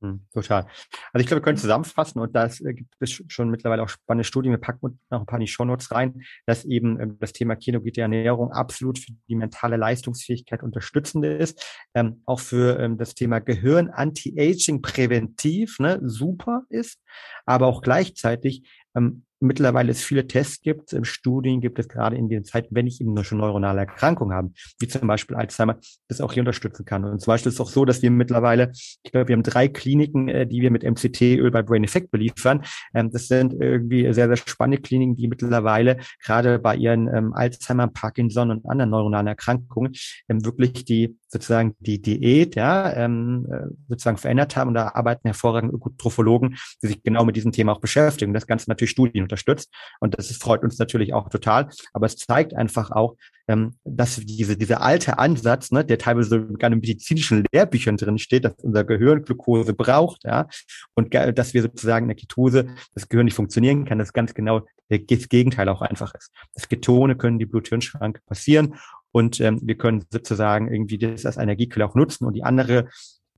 [0.00, 0.64] Hm, total.
[1.12, 4.22] Also ich glaube, wir können zusammenfassen und da äh, gibt es schon mittlerweile auch spannende
[4.22, 4.52] Studien.
[4.52, 7.92] Wir packen noch ein paar in die Shownotes rein, dass eben ähm, das Thema ketogene
[7.96, 11.64] Ernährung absolut für die mentale Leistungsfähigkeit unterstützende ist.
[11.94, 17.00] Ähm, auch für ähm, das Thema Gehirn, Anti-Aging präventiv, ne, super ist,
[17.44, 22.28] aber auch gleichzeitig ähm, mittlerweile es viele Tests gibt, ähm, Studien gibt es gerade in
[22.28, 26.20] den Zeiten, wenn ich eben nur schon neuronale Erkrankungen habe, wie zum Beispiel Alzheimer, das
[26.20, 27.04] auch hier unterstützen kann.
[27.04, 29.68] Und zum Beispiel ist es auch so, dass wir mittlerweile, ich glaube, wir haben drei
[29.68, 32.64] Kliniken, äh, die wir mit MCT-Öl bei Brain Effect beliefern.
[32.94, 37.88] Ähm, das sind irgendwie sehr, sehr spannende Kliniken, die mittlerweile gerade bei ihren ähm, Alzheimer,
[37.88, 39.92] Parkinson und anderen neuronalen Erkrankungen
[40.28, 44.68] wirklich die sozusagen die Diät, ja, ähm, äh, sozusagen verändert haben.
[44.68, 48.32] Und da arbeiten hervorragende Ökotrophologen, die sich genau mit diesem Thema auch beschäftigen.
[48.32, 49.70] Das Ganze natürlich Studien unterstützt.
[50.00, 51.68] Und das freut uns natürlich auch total.
[51.92, 53.16] Aber es zeigt einfach auch,
[53.48, 58.44] ähm, dass diese, dieser alte Ansatz, ne, der teilweise sogar in medizinischen Lehrbüchern drin steht,
[58.44, 60.46] dass unser Gehirn Glucose braucht, ja,
[60.94, 64.62] und dass wir sozusagen in der Ketose das Gehirn nicht funktionieren kann, das ganz genau
[64.88, 66.30] das Gegenteil auch einfach ist.
[66.54, 68.74] Das Ketone können die Blut-Hirn-Schranke passieren
[69.12, 72.88] und ähm, wir können sozusagen irgendwie das als Energiequelle auch nutzen und die andere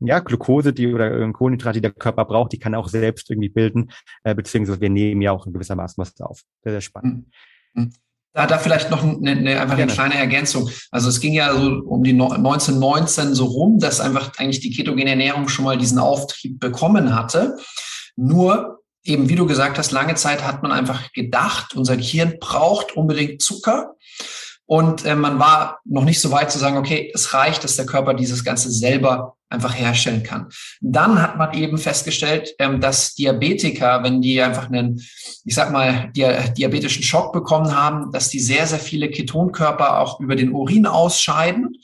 [0.00, 3.50] ja, Glucose, die oder Kohlenhydrate, die der Körper braucht, die kann er auch selbst irgendwie
[3.50, 3.90] bilden,
[4.24, 6.40] äh, beziehungsweise wir nehmen ja auch in gewisser Maß was auf.
[6.62, 7.28] Sehr, sehr spannend.
[7.74, 7.82] Mhm.
[7.82, 7.92] Mhm.
[8.32, 10.70] Da, da vielleicht noch eine, eine, einfach eine kleine Ergänzung.
[10.92, 15.10] Also es ging ja so um die 1919 so rum, dass einfach eigentlich die ketogene
[15.10, 17.56] Ernährung schon mal diesen Auftrieb bekommen hatte.
[18.14, 22.96] Nur eben, wie du gesagt hast, lange Zeit hat man einfach gedacht, unser Gehirn braucht
[22.96, 23.96] unbedingt Zucker.
[24.70, 27.86] Und äh, man war noch nicht so weit zu sagen, okay, es reicht, dass der
[27.86, 30.46] Körper dieses Ganze selber einfach herstellen kann.
[30.80, 35.04] Dann hat man eben festgestellt, ähm, dass Diabetiker, wenn die einfach einen,
[35.44, 40.36] ich sag mal, diabetischen Schock bekommen haben, dass die sehr, sehr viele Ketonkörper auch über
[40.36, 41.74] den Urin ausscheiden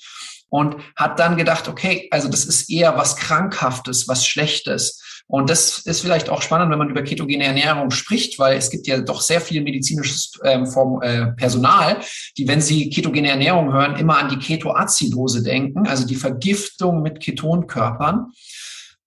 [0.49, 5.03] und hat dann gedacht, okay, also das ist eher was Krankhaftes, was Schlechtes.
[5.29, 8.87] Und das ist vielleicht auch spannend, wenn man über ketogene Ernährung spricht, weil es gibt
[8.87, 10.69] ja doch sehr viel medizinisches ähm,
[11.03, 11.99] äh, Personal,
[12.39, 17.21] die, wenn sie ketogene Ernährung hören, immer an die Ketoazidose denken, also die Vergiftung mit
[17.21, 18.33] Ketonkörpern.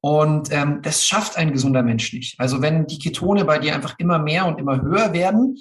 [0.01, 2.39] Und ähm, das schafft ein gesunder Mensch nicht.
[2.39, 5.57] Also wenn die Ketone bei dir einfach immer mehr und immer höher werden,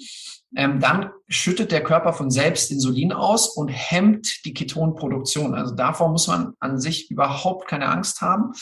[0.55, 5.53] ähm, dann schüttet der Körper von selbst Insulin aus und hemmt die Ketonproduktion.
[5.53, 8.53] Also davor muss man an sich überhaupt keine Angst haben.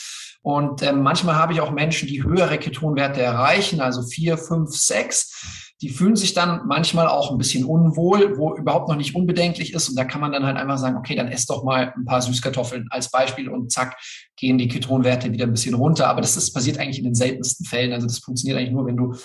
[0.42, 5.66] Und ähm, manchmal habe ich auch Menschen, die höhere Ketonwerte erreichen, also vier, fünf, sechs.
[5.82, 9.90] Die fühlen sich dann manchmal auch ein bisschen unwohl, wo überhaupt noch nicht unbedenklich ist.
[9.90, 12.22] Und da kann man dann halt einfach sagen, okay, dann ess doch mal ein paar
[12.22, 13.96] Süßkartoffeln als Beispiel und zack,
[14.36, 16.08] gehen die Ketonwerte wieder ein bisschen runter.
[16.08, 17.94] Aber das ist, passiert eigentlich in den seltensten Fällen.
[17.94, 19.16] Also das funktioniert eigentlich nur, wenn du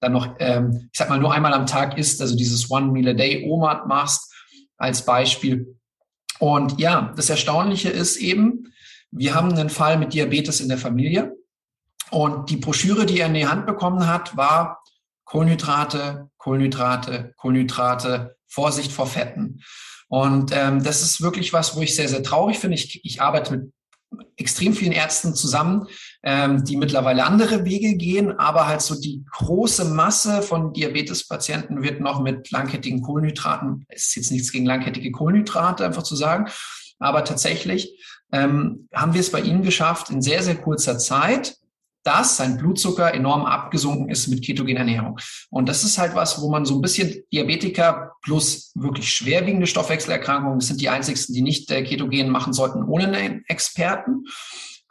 [0.00, 3.08] dann noch, ähm, ich sag mal, nur einmal am Tag isst, also dieses One Meal
[3.08, 4.32] a Day OMAD machst
[4.76, 5.78] als Beispiel.
[6.40, 8.72] Und ja, das Erstaunliche ist eben,
[9.12, 11.36] wir haben einen Fall mit Diabetes in der Familie.
[12.10, 14.81] Und die Broschüre, die er in die Hand bekommen hat, war
[15.32, 19.62] Kohlenhydrate, Kohlenhydrate, Kohlenhydrate, Vorsicht vor Fetten.
[20.08, 22.74] Und ähm, das ist wirklich was, wo ich sehr, sehr traurig finde.
[22.74, 23.72] Ich, ich arbeite mit
[24.36, 25.86] extrem vielen Ärzten zusammen,
[26.22, 32.02] ähm, die mittlerweile andere Wege gehen, aber halt so die große Masse von Diabetespatienten wird
[32.02, 36.50] noch mit langkettigen Kohlenhydraten, es ist jetzt nichts gegen langkettige Kohlenhydrate einfach zu sagen,
[36.98, 37.98] aber tatsächlich
[38.32, 41.56] ähm, haben wir es bei ihnen geschafft, in sehr, sehr kurzer Zeit
[42.04, 45.18] dass sein Blutzucker enorm abgesunken ist mit Ketogenernährung.
[45.50, 50.58] Und das ist halt was, wo man so ein bisschen Diabetiker plus wirklich schwerwiegende Stoffwechselerkrankungen,
[50.58, 54.24] das sind die einzigsten, die nicht äh, Ketogen machen sollten ohne einen Experten.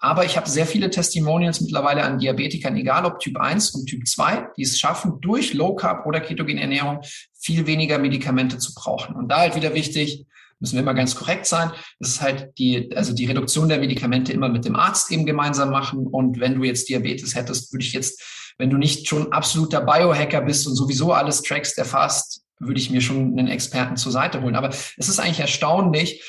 [0.04, 4.08] Aber ich habe sehr viele Testimonials mittlerweile an Diabetikern, egal ob Typ 1 und Typ
[4.08, 7.02] 2, die es schaffen, durch Low Carb oder Ketogenernährung
[7.40, 9.16] viel weniger Medikamente zu brauchen.
[9.16, 10.26] Und da halt wieder wichtig,
[10.62, 11.72] müssen wir immer ganz korrekt sein.
[12.00, 15.72] Das ist halt die, also die Reduktion der Medikamente immer mit dem Arzt eben gemeinsam
[15.72, 16.08] machen.
[16.08, 18.22] Und wenn du jetzt Diabetes hättest, würde ich jetzt,
[18.58, 23.02] wenn du nicht schon absoluter Biohacker bist und sowieso alles trackst, erfasst, würde ich mir
[23.02, 24.56] schon einen Experten zur Seite holen.
[24.56, 26.24] Aber es ist eigentlich erstaunlich,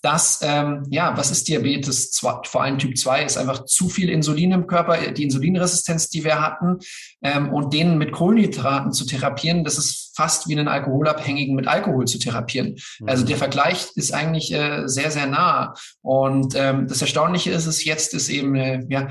[0.00, 2.16] dass, ähm, ja, was ist Diabetes?
[2.18, 6.40] Vor allem Typ 2 ist einfach zu viel Insulin im Körper, die Insulinresistenz, die wir
[6.40, 6.78] hatten,
[7.22, 12.06] ähm, und denen mit Kohlenhydraten zu therapieren, das ist fast wie einen Alkoholabhängigen mit Alkohol
[12.06, 12.76] zu therapieren.
[13.00, 13.08] Mhm.
[13.08, 15.74] Also der Vergleich ist eigentlich äh, sehr, sehr nah.
[16.02, 19.08] Und ähm, das Erstaunliche ist es jetzt, ist eben, äh, ja,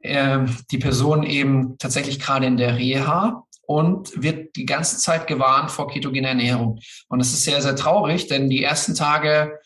[0.00, 5.70] äh, die Person eben tatsächlich gerade in der Reha und wird die ganze Zeit gewarnt
[5.70, 6.80] vor ketogener Ernährung.
[7.08, 9.58] Und das ist sehr, sehr traurig, denn die ersten Tage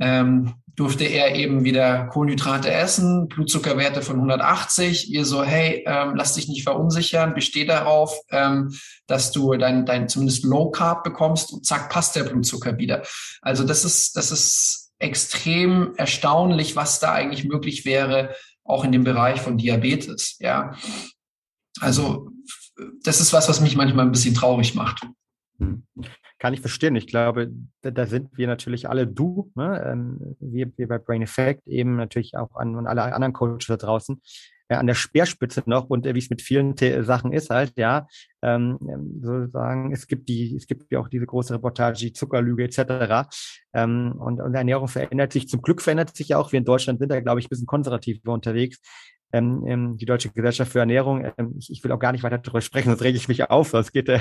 [0.00, 5.10] ähm, durfte er eben wieder Kohlenhydrate essen, Blutzuckerwerte von 180.
[5.10, 8.74] Ihr so, hey, ähm, lass dich nicht verunsichern, besteh darauf, ähm,
[9.06, 13.02] dass du dein, dein zumindest Low Carb bekommst und zack, passt der Blutzucker wieder.
[13.40, 19.04] Also das ist, das ist extrem erstaunlich, was da eigentlich möglich wäre, auch in dem
[19.04, 20.36] Bereich von Diabetes.
[20.40, 20.74] Ja,
[21.80, 22.28] also
[23.02, 25.06] das ist was, was mich manchmal ein bisschen traurig macht.
[25.58, 25.86] Hm.
[26.38, 26.96] Kann ich verstehen.
[26.96, 29.82] Ich glaube, da, da sind wir natürlich alle du, ne?
[29.86, 33.76] ähm, wir, wir bei Brain Effect, eben natürlich auch an und alle anderen Coaches da
[33.76, 34.20] draußen,
[34.68, 37.72] äh, an der Speerspitze noch und äh, wie es mit vielen The Sachen ist halt,
[37.76, 38.06] ja,
[38.42, 42.64] ähm, ähm, sozusagen, es gibt die, es gibt ja auch diese große Reportage, die Zuckerlüge
[42.64, 43.28] etc.
[43.72, 45.48] Ähm, und unsere Ernährung verändert sich.
[45.48, 46.52] Zum Glück verändert sich ja auch.
[46.52, 48.80] Wir in Deutschland sind da, glaube ich, ein bisschen konservativer unterwegs.
[49.32, 51.24] Ähm, ähm, die Deutsche Gesellschaft für Ernährung.
[51.36, 53.70] Ähm, ich, ich, will auch gar nicht weiter darüber sprechen, sonst rege ich mich auf,
[53.70, 54.20] sonst geht äh,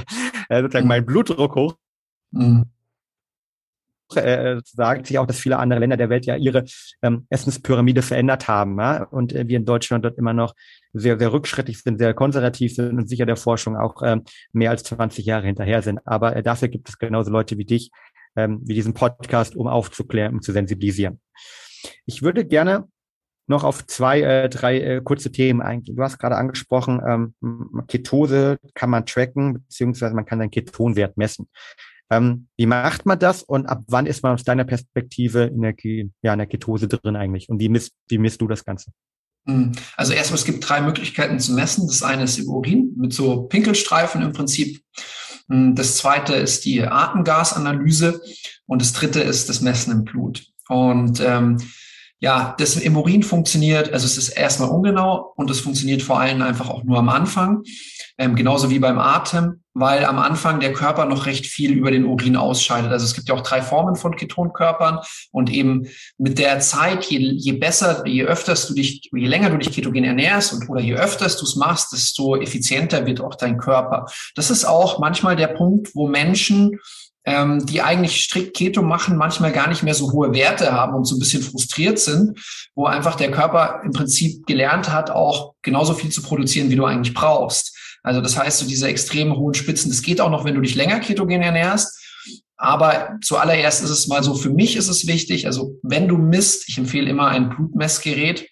[0.49, 1.75] sozusagen mein Blutdruck hoch.
[2.31, 2.65] Mhm.
[4.13, 6.63] Äh, sagt sich auch, dass viele andere Länder der Welt ja ihre
[7.01, 8.79] ähm, Essenspyramide verändert haben.
[8.79, 9.03] Ja?
[9.03, 10.53] Und äh, wir in Deutschland dort immer noch
[10.93, 14.83] sehr, sehr rückschrittig sind, sehr konservativ sind und sicher der Forschung auch ähm, mehr als
[14.83, 15.99] 20 Jahre hinterher sind.
[16.05, 17.89] Aber äh, dafür gibt es genauso Leute wie dich,
[18.35, 21.19] ähm, wie diesen Podcast, um aufzuklären, um zu sensibilisieren.
[22.05, 22.87] Ich würde gerne
[23.47, 25.95] noch auf zwei, äh, drei äh, kurze Themen eingehen.
[25.95, 31.47] Du hast gerade angesprochen, ähm, Ketose kann man tracken, beziehungsweise man kann den Ketonwert messen.
[32.09, 35.73] Ähm, wie macht man das und ab wann ist man aus deiner Perspektive in der,
[36.21, 37.49] ja, in der Ketose drin eigentlich?
[37.49, 38.91] Und wie misst, wie misst du das Ganze?
[39.47, 39.71] Hm.
[39.95, 41.87] Also erstmal, es gibt drei Möglichkeiten zu messen.
[41.87, 44.81] Das eine ist im Urin mit so Pinkelstreifen im Prinzip.
[45.49, 48.21] Hm, das zweite ist die Atemgasanalyse
[48.65, 50.45] und das dritte ist das Messen im Blut.
[50.67, 51.57] Und ähm,
[52.19, 56.41] ja, das im Urin funktioniert, also es ist erstmal ungenau und es funktioniert vor allem
[56.41, 57.63] einfach auch nur am Anfang,
[58.17, 62.05] ähm, genauso wie beim Atem, weil am Anfang der Körper noch recht viel über den
[62.05, 62.91] Urin ausscheidet.
[62.91, 64.99] Also es gibt ja auch drei Formen von Ketonkörpern
[65.31, 69.57] und eben mit der Zeit, je, je besser, je öfters du dich, je länger du
[69.57, 73.57] dich ketogen ernährst und oder je öfters du es machst, desto effizienter wird auch dein
[73.57, 74.05] Körper.
[74.35, 76.79] Das ist auch manchmal der Punkt, wo Menschen
[77.25, 81.05] ähm, die eigentlich strikt Keto machen, manchmal gar nicht mehr so hohe Werte haben und
[81.05, 82.39] so ein bisschen frustriert sind,
[82.75, 86.85] wo einfach der Körper im Prinzip gelernt hat, auch genauso viel zu produzieren, wie du
[86.85, 87.75] eigentlich brauchst.
[88.03, 90.75] Also das heißt, so diese extrem hohen Spitzen, das geht auch noch, wenn du dich
[90.75, 91.99] länger ketogen ernährst.
[92.57, 96.69] Aber zuallererst ist es mal so, für mich ist es wichtig, also wenn du misst,
[96.69, 98.47] ich empfehle immer ein Blutmessgerät,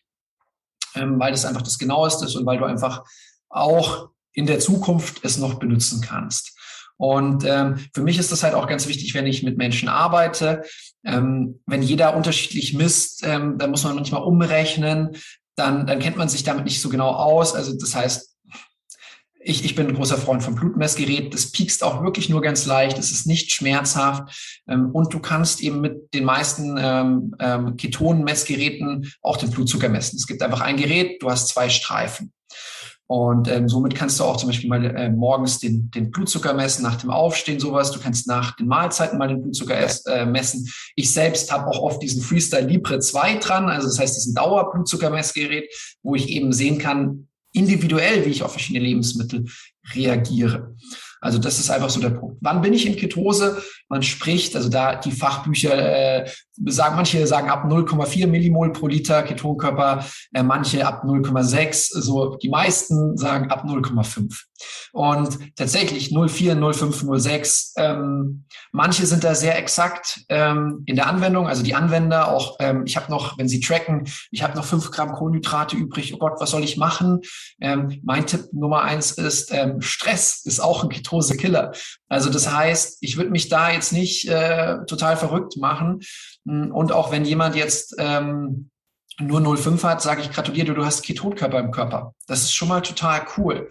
[0.96, 3.04] ähm, weil das einfach das genaueste ist und weil du einfach
[3.50, 6.53] auch in der Zukunft es noch benutzen kannst.
[6.98, 10.64] Und ähm, für mich ist das halt auch ganz wichtig, wenn ich mit Menschen arbeite.
[11.04, 15.18] Ähm, wenn jeder unterschiedlich misst, ähm, dann muss man manchmal umrechnen,
[15.56, 17.56] dann, dann kennt man sich damit nicht so genau aus.
[17.56, 18.34] Also das heißt,
[19.46, 21.34] ich, ich bin ein großer Freund vom Blutmessgerät.
[21.34, 22.98] Das piekst auch wirklich nur ganz leicht.
[22.98, 24.62] Es ist nicht schmerzhaft.
[24.68, 30.18] Ähm, und du kannst eben mit den meisten ähm, ähm, Ketonmessgeräten auch den Blutzucker messen.
[30.18, 32.32] Es gibt einfach ein Gerät, du hast zwei Streifen.
[33.14, 36.82] Und ähm, somit kannst du auch zum Beispiel mal äh, morgens den, den Blutzucker messen,
[36.82, 37.92] nach dem Aufstehen sowas.
[37.92, 40.68] Du kannst nach den Mahlzeiten mal den Blutzucker erst, äh, messen.
[40.96, 45.72] Ich selbst habe auch oft diesen Freestyle Libre 2 dran, also das heißt diesen Dauerblutzuckermessgerät,
[46.02, 49.46] wo ich eben sehen kann, individuell, wie ich auf verschiedene Lebensmittel
[49.94, 50.76] reagiere.
[51.22, 52.38] Also das ist einfach so der Punkt.
[52.42, 53.62] Wann bin ich in Ketose?
[53.94, 56.28] Man spricht, also da die Fachbücher äh,
[56.66, 62.50] sagen, manche sagen ab 0,4 Millimol pro Liter Ketonkörper, äh, manche ab 0,6, so die
[62.50, 64.34] meisten sagen ab 0,5.
[64.94, 71.48] Und tatsächlich 0,4, 0,5, 0,6, ähm, manche sind da sehr exakt ähm, in der Anwendung,
[71.48, 74.90] also die Anwender auch, ähm, ich habe noch, wenn sie tracken, ich habe noch fünf
[74.90, 77.22] Gramm Kohlenhydrate übrig, oh Gott, was soll ich machen?
[77.62, 81.74] Ähm, mein Tipp Nummer eins ist, ähm, Stress ist auch ein Ketose-Killer.
[82.08, 86.02] Also das heißt, ich würde mich da jetzt nicht äh, total verrückt machen.
[86.46, 88.70] Und auch wenn jemand jetzt ähm,
[89.20, 92.16] nur 0,5 hat, sage ich gratuliere du hast Ketonkörper im Körper.
[92.28, 93.70] Das ist schon mal total cool.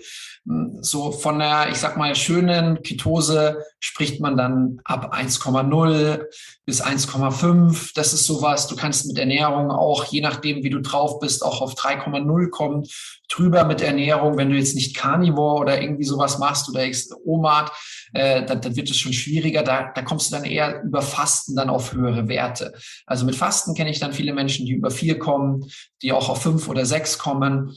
[0.80, 6.24] So von der, ich sag mal, schönen Ketose spricht man dann ab 1,0
[6.64, 7.92] bis 1,5.
[7.94, 8.68] Das ist sowas.
[8.68, 12.86] Du kannst mit Ernährung auch, je nachdem, wie du drauf bist, auch auf 3,0 kommen.
[13.28, 16.84] Drüber mit Ernährung, wenn du jetzt nicht Carnivore oder irgendwie sowas machst oder
[17.24, 17.72] OMAD,
[18.12, 19.62] äh, dann, dann wird es schon schwieriger.
[19.62, 22.74] Da, da kommst du dann eher über Fasten dann auf höhere Werte.
[23.06, 25.64] Also mit Fasten kenne ich dann viele Menschen, die über vier kommen,
[26.02, 27.74] die auch auf fünf oder sechs kommen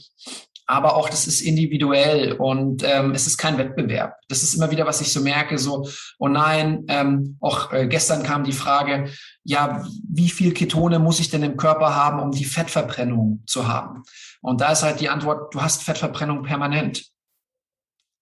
[0.66, 4.16] aber auch das ist individuell und ähm, es ist kein Wettbewerb.
[4.28, 8.24] Das ist immer wieder, was ich so merke, so, oh nein, ähm, auch äh, gestern
[8.24, 9.08] kam die Frage,
[9.44, 14.02] ja, wie viel Ketone muss ich denn im Körper haben, um die Fettverbrennung zu haben?
[14.42, 17.04] Und da ist halt die Antwort, du hast Fettverbrennung permanent.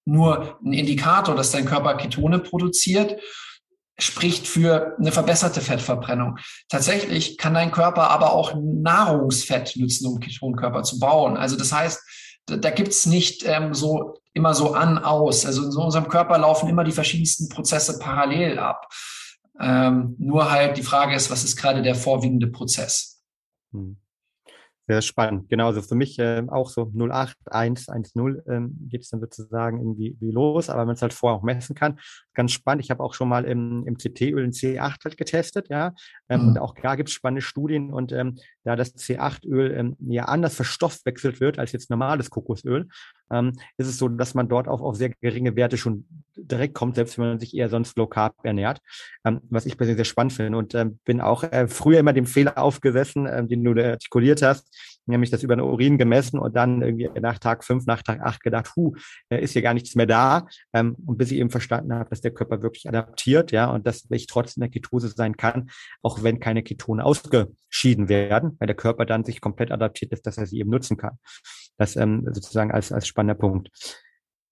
[0.05, 3.21] Nur ein Indikator, dass dein Körper Ketone produziert,
[3.99, 6.39] spricht für eine verbesserte Fettverbrennung.
[6.69, 11.37] Tatsächlich kann dein Körper aber auch Nahrungsfett nutzen, um Ketonkörper zu bauen.
[11.37, 12.03] Also das heißt,
[12.47, 15.47] da, da gibt's nicht ähm, so immer so an, aus.
[15.47, 18.89] Also in so unserem Körper laufen immer die verschiedensten Prozesse parallel ab.
[19.61, 23.23] Ähm, nur halt die Frage ist, was ist gerade der vorwiegende Prozess?
[23.73, 23.97] Hm.
[24.87, 25.49] Sehr spannend.
[25.49, 29.21] Genau, also für mich äh, auch so 08, 1, 1, 0 ähm, geht es dann
[29.21, 31.99] sozusagen irgendwie wie los, aber man es halt vorher auch messen kann.
[32.35, 32.85] Ganz spannend.
[32.85, 35.95] Ich habe auch schon mal im, im CT-Öl ein C8 halt getestet, ja.
[36.29, 36.49] Ähm, mhm.
[36.49, 40.57] Und auch da gibt es spannende Studien und ähm, da das C8-Öl ähm, ja anders
[40.57, 42.89] verstoffwechselt wird als jetzt normales Kokosöl,
[43.31, 46.07] ähm, ist es so, dass man dort auch auf sehr geringe Werte schon
[46.37, 48.81] direkt kommt, selbst wenn man sich eher sonst low carb ernährt,
[49.25, 50.59] ähm, was ich persönlich sehr spannend finde.
[50.59, 54.94] Und ähm, bin auch äh, früher immer dem Fehler aufgesessen, ähm, den du artikuliert hast,
[55.07, 58.43] nämlich das über den Urin gemessen und dann irgendwie nach Tag fünf, nach Tag acht
[58.43, 58.95] gedacht, hu,
[59.29, 60.47] äh, ist hier gar nichts mehr da.
[60.73, 64.07] Ähm, und bis ich eben verstanden habe, dass der Körper wirklich adaptiert, ja, und dass
[64.11, 65.71] ich trotzdem in der Ketose sein kann,
[66.03, 70.39] auch wenn keine Ketone ausgeschieden werden, weil der Körper dann sich komplett adaptiert ist, dass
[70.39, 71.19] er sie eben nutzen kann.
[71.77, 73.71] Das ähm, sozusagen als, als spannender Punkt.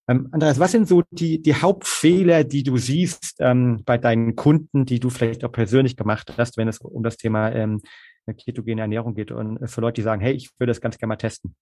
[0.08, 4.84] Ähm, Andreas, was sind so die, die Hauptfehler, die du siehst ähm, bei deinen Kunden,
[4.84, 7.82] die du vielleicht auch persönlich gemacht hast, wenn es um das Thema ähm,
[8.26, 11.16] ketogene Ernährung geht und für Leute, die sagen, hey, ich würde das ganz gerne mal
[11.16, 11.54] testen?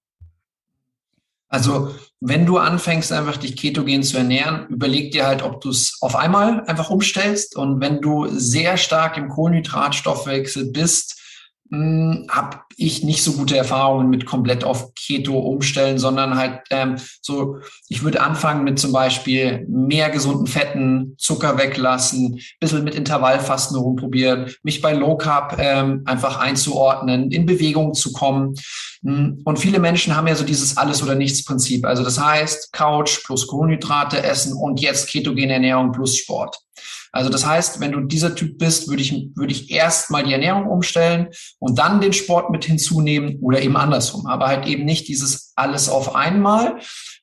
[1.53, 5.99] Also, wenn du anfängst, einfach dich ketogen zu ernähren, überleg dir halt, ob du es
[6.01, 7.57] auf einmal einfach umstellst.
[7.57, 11.21] Und wenn du sehr stark im Kohlenhydratstoffwechsel bist,
[11.69, 16.97] hm, habe ich nicht so gute Erfahrungen mit komplett auf Keto umstellen, sondern halt ähm,
[17.21, 17.59] so,
[17.89, 24.51] ich würde anfangen mit zum Beispiel mehr gesunden Fetten, Zucker weglassen, bisschen mit Intervallfasten rumprobieren,
[24.63, 28.55] mich bei Low Carb ähm, einfach einzuordnen, in Bewegung zu kommen.
[29.03, 31.85] Hm, und viele Menschen haben ja so dieses Alles- oder Nichts-Prinzip.
[31.85, 36.57] Also das heißt, Couch plus Kohlenhydrate essen und jetzt ketogene Ernährung plus Sport.
[37.13, 40.33] Also das heißt, wenn du dieser Typ bist, würde ich, würde ich erst mal die
[40.33, 41.29] Ernährung umstellen
[41.59, 44.27] und dann den Sport mit hinzunehmen oder eben andersrum.
[44.27, 46.79] Aber halt eben nicht dieses alles auf einmal,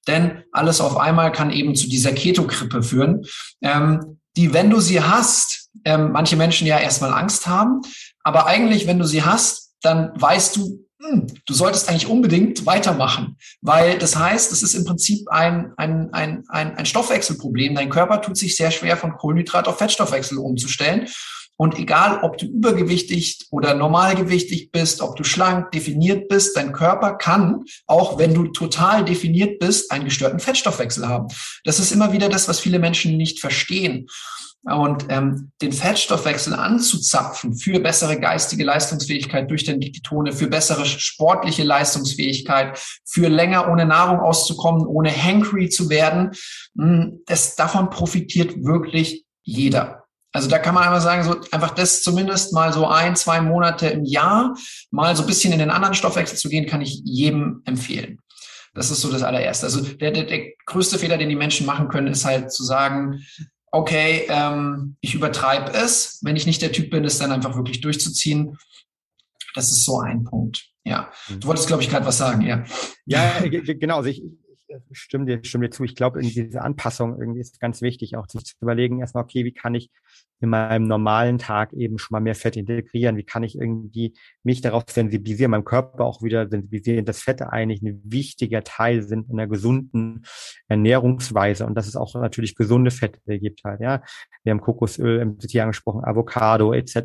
[0.07, 3.25] denn alles auf einmal kann eben zu dieser Keto-Krippe führen,
[3.61, 7.81] ähm, die, wenn du sie hast, ähm, manche Menschen ja erstmal Angst haben,
[8.23, 13.37] aber eigentlich, wenn du sie hast, dann weißt du, hm, du solltest eigentlich unbedingt weitermachen,
[13.61, 17.75] weil das heißt, es ist im Prinzip ein, ein, ein, ein, ein Stoffwechselproblem.
[17.75, 21.07] Dein Körper tut sich sehr schwer, von Kohlenhydrat auf Fettstoffwechsel umzustellen.
[21.57, 27.15] Und egal, ob du übergewichtig oder normalgewichtig bist, ob du schlank definiert bist, dein Körper
[27.15, 31.27] kann, auch wenn du total definiert bist, einen gestörten Fettstoffwechsel haben.
[31.63, 34.07] Das ist immer wieder das, was viele Menschen nicht verstehen.
[34.63, 41.63] Und ähm, den Fettstoffwechsel anzuzapfen für bessere geistige Leistungsfähigkeit durch den Ketone, für bessere sportliche
[41.63, 46.31] Leistungsfähigkeit, für länger ohne Nahrung auszukommen, ohne hangry zu werden,
[46.77, 50.06] hm, das, davon profitiert wirklich jeder.
[50.37, 53.87] Also da kann man einmal sagen, so einfach das zumindest mal so ein, zwei Monate
[53.87, 54.55] im Jahr
[54.91, 58.19] mal so ein bisschen in den anderen Stoffwechsel zu gehen, kann ich jedem empfehlen.
[58.75, 59.65] Das ist so das allererste.
[59.65, 63.25] Also der, der, der größte Fehler, den die Menschen machen können, ist halt zu sagen,
[63.71, 66.19] okay, ähm, ich übertreibe es.
[66.21, 68.59] Wenn ich nicht der Typ bin, es dann einfach wirklich durchzuziehen.
[69.55, 70.67] Das ist so ein Punkt.
[70.85, 71.11] Ja.
[71.39, 72.63] Du wolltest, glaube ich, gerade was sagen, ja.
[73.07, 73.97] Ja, genau.
[73.97, 74.21] Also ich,
[74.91, 75.83] stimme dir, stimme dir zu.
[75.83, 79.53] Ich glaube, diese Anpassung irgendwie ist ganz wichtig, auch sich zu überlegen, erstmal, okay, wie
[79.53, 79.89] kann ich
[80.39, 83.17] in meinem normalen Tag eben schon mal mehr Fett integrieren?
[83.17, 84.13] Wie kann ich irgendwie
[84.43, 89.29] mich darauf sensibilisieren, meinem Körper auch wieder sensibilisieren, dass Fette eigentlich ein wichtiger Teil sind
[89.29, 90.25] in einer gesunden
[90.67, 94.03] Ernährungsweise und dass es auch natürlich gesunde Fette gibt halt, ja.
[94.43, 96.95] Wir haben Kokosöl Tier angesprochen, Avocado etc.,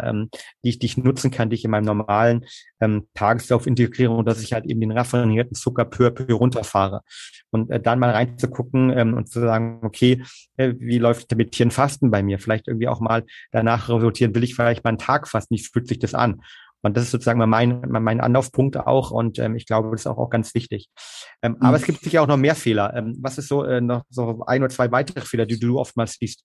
[0.00, 0.28] ähm,
[0.64, 2.44] die, ich, die ich nutzen kann, die ich in meinem normalen
[2.80, 7.02] ähm, Tageslauf integriere und dass ich halt eben den raffinierten Zucker peu peu runterfahre.
[7.50, 10.22] Und äh, dann mal reinzugucken ähm, und zu sagen, okay,
[10.56, 12.38] äh, wie läuft mit Tieren Fasten bei mir?
[12.38, 15.88] Vielleicht irgendwie auch mal danach resultieren, will ich vielleicht mal einen Tag fasten, wie fühlt
[15.88, 16.42] sich das an?
[16.82, 19.10] Und das ist sozusagen mein, mein Anlaufpunkt auch.
[19.10, 20.88] Und ähm, ich glaube, das ist auch, auch ganz wichtig.
[21.42, 21.62] Ähm, mhm.
[21.62, 22.94] Aber es gibt sicher auch noch mehr Fehler.
[22.94, 26.16] Ähm, was ist so äh, noch so ein oder zwei weitere Fehler, die du oftmals
[26.18, 26.44] siehst?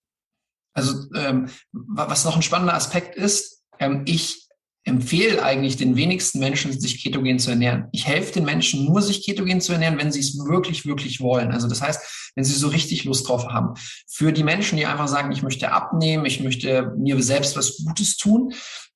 [0.74, 4.45] Also ähm, was noch ein spannender Aspekt ist, ähm, ich
[4.86, 7.86] empfehle eigentlich den wenigsten Menschen, sich ketogen zu ernähren.
[7.92, 11.52] Ich helfe den Menschen nur, sich ketogen zu ernähren, wenn sie es wirklich, wirklich wollen.
[11.52, 13.74] Also das heißt, wenn sie so richtig Lust drauf haben.
[14.08, 18.18] Für die Menschen, die einfach sagen, ich möchte abnehmen, ich möchte mir selbst was Gutes
[18.18, 18.54] tun,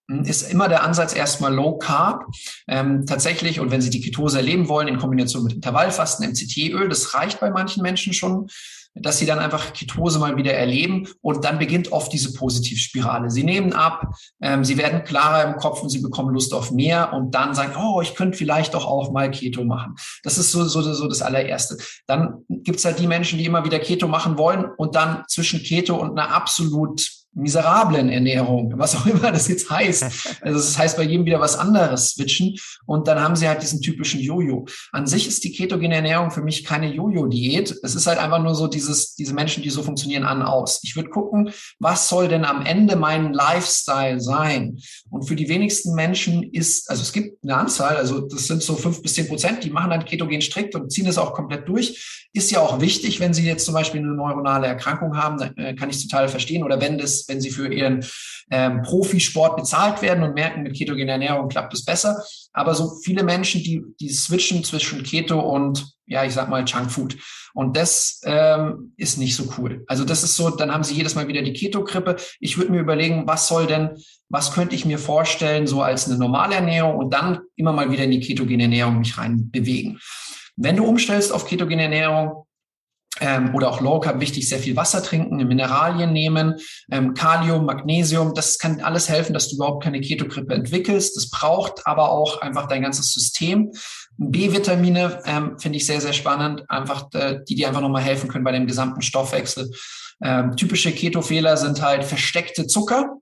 [0.10, 2.26] hm, ist immer der Ansatz erstmal Low Carb.
[2.68, 7.16] Ähm, tatsächlich, und wenn Sie die Ketose erleben wollen, in Kombination mit Intervallfasten, MCT-Öl, das
[7.16, 8.48] reicht bei manchen Menschen schon
[8.96, 13.30] dass sie dann einfach Ketose mal wieder erleben und dann beginnt oft diese Positivspirale.
[13.30, 17.14] Sie nehmen ab, ähm, sie werden klarer im Kopf und sie bekommen Lust auf mehr
[17.14, 19.96] und dann sagen, oh, ich könnte vielleicht doch auch mal Keto machen.
[20.24, 21.78] Das ist so, so, so das allererste.
[22.08, 25.96] Dann gibt's halt die Menschen, die immer wieder Keto machen wollen und dann zwischen Keto
[25.96, 30.04] und einer absolut miserablen Ernährung, was auch immer das jetzt heißt.
[30.42, 32.56] Also das heißt bei jedem wieder was anderes switchen
[32.86, 34.66] und dann haben sie halt diesen typischen Jojo.
[34.92, 37.76] An sich ist die ketogene Ernährung für mich keine Jojo-Diät.
[37.84, 40.80] Es ist halt einfach nur so dieses, diese Menschen, die so funktionieren, an, aus.
[40.84, 44.80] Ich würde gucken, was soll denn am Ende mein Lifestyle sein?
[45.10, 48.76] Und für die wenigsten Menschen ist, also es gibt eine Anzahl, also das sind so
[48.76, 52.28] fünf bis zehn Prozent, die machen dann ketogen strikt und ziehen es auch komplett durch.
[52.34, 55.90] Ist ja auch wichtig, wenn sie jetzt zum Beispiel eine neuronale Erkrankung haben, äh, kann
[55.90, 56.64] ich total verstehen.
[56.64, 58.06] Oder wenn das wenn sie für ihren
[58.52, 62.24] ähm, Profisport bezahlt werden und merken, mit ketogener Ernährung klappt es besser.
[62.54, 67.18] Aber so viele Menschen, die, die switchen zwischen Keto und, ja, ich sag mal, Junkfood.
[67.54, 69.84] Und das ähm, ist nicht so cool.
[69.88, 72.16] Also das ist so, dann haben sie jedes Mal wieder die Keto-Krippe.
[72.40, 73.92] Ich würde mir überlegen, was soll denn,
[74.30, 78.04] was könnte ich mir vorstellen, so als eine normale Ernährung und dann immer mal wieder
[78.04, 80.00] in die ketogene Ernährung mich rein bewegen.
[80.56, 82.46] Wenn du umstellst auf ketogene Ernährung,
[83.20, 86.56] ähm, oder auch Low Carb wichtig, sehr viel Wasser trinken, Mineralien nehmen,
[86.92, 88.34] ähm, Kalium, Magnesium.
[88.34, 91.16] Das kann alles helfen, dass du überhaupt keine Ketogrippe entwickelst.
[91.16, 93.72] Das braucht aber auch einfach dein ganzes System.
[94.18, 98.44] B-Vitamine ähm, finde ich sehr, sehr spannend, einfach äh, die dir einfach nochmal helfen können
[98.44, 99.72] bei dem gesamten Stoffwechsel.
[100.22, 103.18] Ähm, typische Keto-Fehler sind halt versteckte Zucker.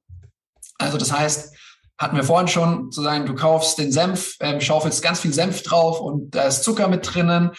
[0.79, 1.55] Also das heißt,
[1.99, 5.63] hatten wir vorhin schon, zu sagen, du kaufst den Senf, ähm, schaufelst ganz viel Senf
[5.63, 7.51] drauf und da ist Zucker mit drinnen.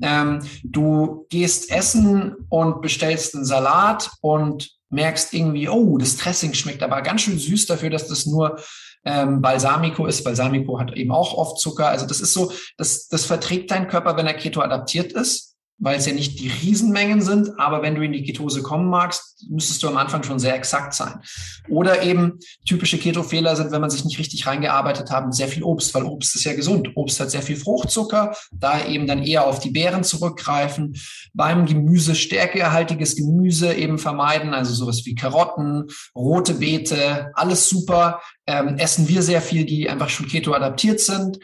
[0.00, 6.82] Ähm, du gehst essen und bestellst einen Salat und merkst irgendwie, oh, das Dressing schmeckt
[6.82, 8.58] aber ganz schön süß dafür, dass das nur
[9.04, 10.22] ähm, Balsamico ist.
[10.22, 11.88] Balsamico hat eben auch oft Zucker.
[11.88, 15.98] Also das ist so, das, das verträgt dein Körper, wenn er Keto adaptiert ist weil
[15.98, 19.82] es ja nicht die Riesenmengen sind, aber wenn du in die Ketose kommen magst, müsstest
[19.82, 21.20] du am Anfang schon sehr exakt sein.
[21.68, 25.94] Oder eben typische Keto-Fehler sind, wenn man sich nicht richtig reingearbeitet hat, sehr viel Obst,
[25.94, 26.90] weil Obst ist ja gesund.
[26.94, 30.96] Obst hat sehr viel Fruchtzucker, da eben dann eher auf die Beeren zurückgreifen.
[31.34, 38.22] Beim Gemüse stärkehaltiges Gemüse eben vermeiden, also sowas wie Karotten, rote Beete, alles super.
[38.46, 41.38] Ähm, essen wir sehr viel, die einfach schon Keto adaptiert sind.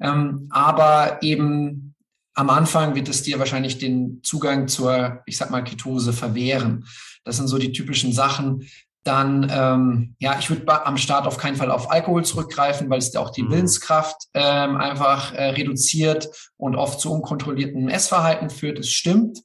[0.00, 1.94] Ähm, aber eben
[2.38, 6.86] am Anfang wird es dir wahrscheinlich den Zugang zur, ich sag mal, Ketose verwehren.
[7.24, 8.68] Das sind so die typischen Sachen.
[9.02, 13.16] Dann, ähm, ja, ich würde am Start auf keinen Fall auf Alkohol zurückgreifen, weil es
[13.16, 13.50] auch die mhm.
[13.50, 18.78] Willenskraft ähm, einfach äh, reduziert und oft zu unkontrolliertem Essverhalten führt.
[18.78, 19.40] Es stimmt.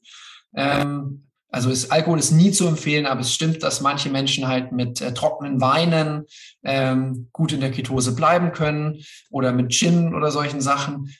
[0.54, 4.70] Ähm, also ist, Alkohol ist nie zu empfehlen, aber es stimmt, dass manche Menschen halt
[4.70, 6.26] mit äh, trockenen Weinen
[6.62, 11.12] ähm, gut in der Ketose bleiben können oder mit Gin oder solchen Sachen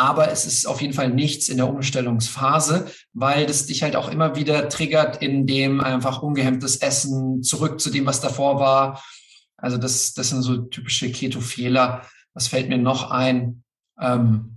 [0.00, 4.10] aber es ist auf jeden Fall nichts in der Umstellungsphase, weil das dich halt auch
[4.10, 9.04] immer wieder triggert, in dem einfach ungehemmtes Essen zurück zu dem, was davor war.
[9.58, 12.06] Also das, das sind so typische Keto-Fehler.
[12.32, 13.62] Was fällt mir noch ein?
[14.00, 14.56] Ähm,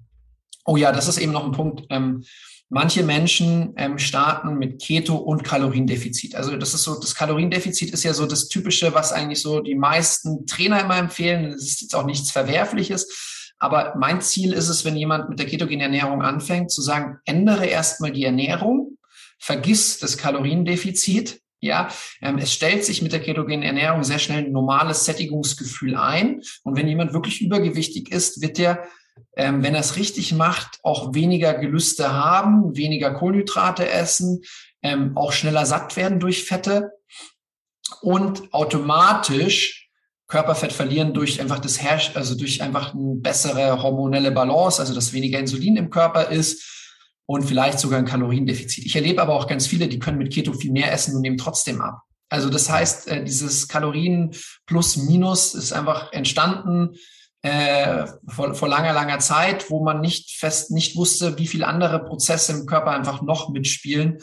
[0.63, 1.87] oh ja, das ist eben noch ein Punkt.
[1.89, 2.23] Ähm,
[2.69, 6.35] manche Menschen ähm, starten mit Keto und Kaloriendefizit.
[6.35, 9.75] Also das ist so, das Kaloriendefizit ist ja so das Typische, was eigentlich so die
[9.75, 11.51] meisten Trainer immer empfehlen.
[11.51, 13.32] Das ist jetzt auch nichts Verwerfliches.
[13.64, 17.66] Aber mein Ziel ist es, wenn jemand mit der ketogenen Ernährung anfängt, zu sagen, ändere
[17.66, 18.97] erstmal die Ernährung,
[19.39, 21.39] vergiss das Kaloriendefizit.
[21.61, 21.88] Ja,
[22.22, 26.41] ähm, es stellt sich mit der ketogenen Ernährung sehr schnell ein normales Sättigungsgefühl ein.
[26.64, 28.86] Und wenn jemand wirklich übergewichtig ist, wird der
[29.38, 34.41] ähm, wenn er es richtig macht, auch weniger Gelüste haben, weniger Kohlenhydrate essen,
[34.82, 36.91] ähm, auch schneller satt werden durch Fette
[38.01, 39.82] und automatisch
[40.34, 45.13] Körperfett verlieren durch einfach das Herrsch, also durch einfach eine bessere hormonelle Balance, also dass
[45.13, 46.89] weniger Insulin im Körper ist
[47.27, 48.84] und vielleicht sogar ein Kaloriendefizit.
[48.84, 51.38] Ich erlebe aber auch ganz viele, die können mit Keto viel mehr essen und nehmen
[51.38, 52.01] trotzdem ab.
[52.29, 56.95] Also das heißt, äh, dieses Kalorien plus minus ist einfach entstanden
[57.43, 62.03] äh, vor, vor langer, langer Zeit, wo man nicht fest, nicht wusste, wie viele andere
[62.03, 64.17] Prozesse im Körper einfach noch mitspielen.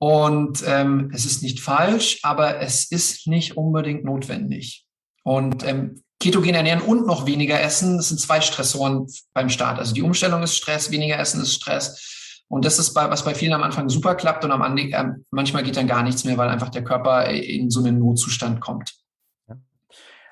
[0.00, 4.87] Und ähm, es ist nicht falsch, aber es ist nicht unbedingt notwendig.
[5.22, 9.78] Und ähm, ketogen ernähren und noch weniger essen, das sind zwei Stressoren beim Start.
[9.78, 12.44] Also die Umstellung ist Stress, weniger essen ist Stress.
[12.48, 15.04] Und das ist bei, was bei vielen am Anfang super klappt und am Ende, äh,
[15.30, 18.97] manchmal geht dann gar nichts mehr, weil einfach der Körper in so einen Notzustand kommt.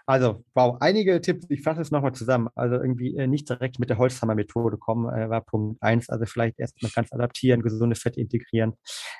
[0.09, 2.49] Also, wow, einige Tipps, ich fasse es nochmal zusammen.
[2.55, 6.09] Also irgendwie äh, nicht direkt mit der Holzhammer-Methode kommen, äh, war Punkt eins.
[6.09, 8.75] Also vielleicht erstmal ganz adaptieren, gesunde Fette integrieren.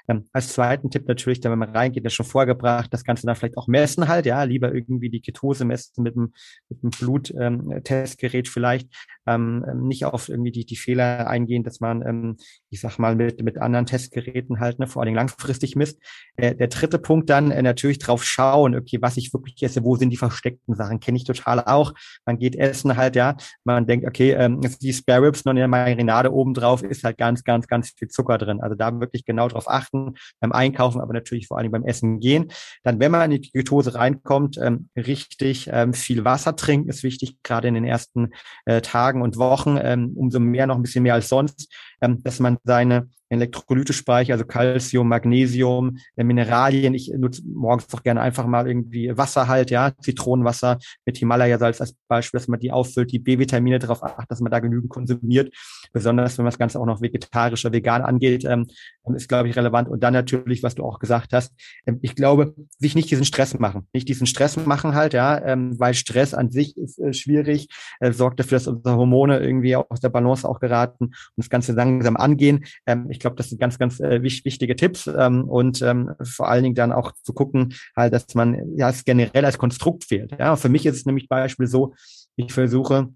[0.07, 3.35] Ähm, als zweiten Tipp natürlich, da wenn man reingeht, das schon vorgebracht, das Ganze dann
[3.35, 6.33] vielleicht auch messen halt, ja, lieber irgendwie die Ketose messen mit dem,
[6.69, 8.89] mit dem Bluttestgerät ähm, vielleicht.
[9.27, 12.37] Ähm, nicht auf irgendwie die, die Fehler eingehen, dass man, ähm,
[12.71, 16.01] ich sag mal, mit, mit anderen Testgeräten halt, ne, vor allen Dingen langfristig misst.
[16.37, 19.97] Äh, der dritte Punkt dann äh, natürlich drauf schauen, okay, was ich wirklich esse, wo
[19.97, 21.95] sind die versteckten Sachen kenne ich total auch.
[22.25, 23.37] Man geht essen halt, ja.
[23.65, 26.55] Man denkt, okay, ähm, die Spare Ribs noch in der Marinade oben
[26.89, 28.61] ist halt ganz, ganz, ganz viel Zucker drin.
[28.61, 32.53] Also da wirklich genau drauf achten beim Einkaufen, aber natürlich vor allem beim Essen gehen.
[32.83, 37.43] Dann, wenn man in die Ketose reinkommt, ähm, richtig ähm, viel Wasser trinken ist wichtig,
[37.43, 38.33] gerade in den ersten
[38.65, 42.41] äh, Tagen und Wochen, ähm, umso mehr, noch ein bisschen mehr als sonst, ähm, dass
[42.41, 46.95] man seine Elektrolytespeicher, also Calcium, Magnesium, äh, Mineralien.
[46.95, 51.95] Ich nutze morgens doch gerne einfach mal irgendwie Wasser halt, ja, Zitronenwasser mit Himalaya-Salz als
[52.09, 55.55] Beispiel, dass man die auffüllt, die B-Vitamine darauf achtet, dass man da genügend konsumiert.
[55.93, 58.67] Besonders wenn man das Ganze auch noch vegetarisch oder vegan angeht, ähm,
[59.15, 59.89] ist, glaube ich, relevant.
[59.89, 61.53] Und dann natürlich, was du auch gesagt hast,
[61.87, 63.87] ähm, ich glaube, sich nicht diesen Stress machen.
[63.93, 67.69] Nicht diesen Stress machen halt, ja, ähm, weil Stress an sich ist äh, schwierig,
[68.01, 71.73] äh, sorgt dafür, dass unsere Hormone irgendwie aus der Balance auch geraten und das Ganze
[71.73, 72.65] langsam angehen.
[72.87, 76.63] Ähm, ich glaube, das sind ganz, ganz äh, wichtige Tipps ähm, und ähm, vor allen
[76.63, 80.33] Dingen dann auch zu gucken, halt, dass man ja es generell als Konstrukt fehlt.
[80.39, 81.95] Ja, für mich ist es nämlich Beispiel so,
[82.37, 83.09] ich versuche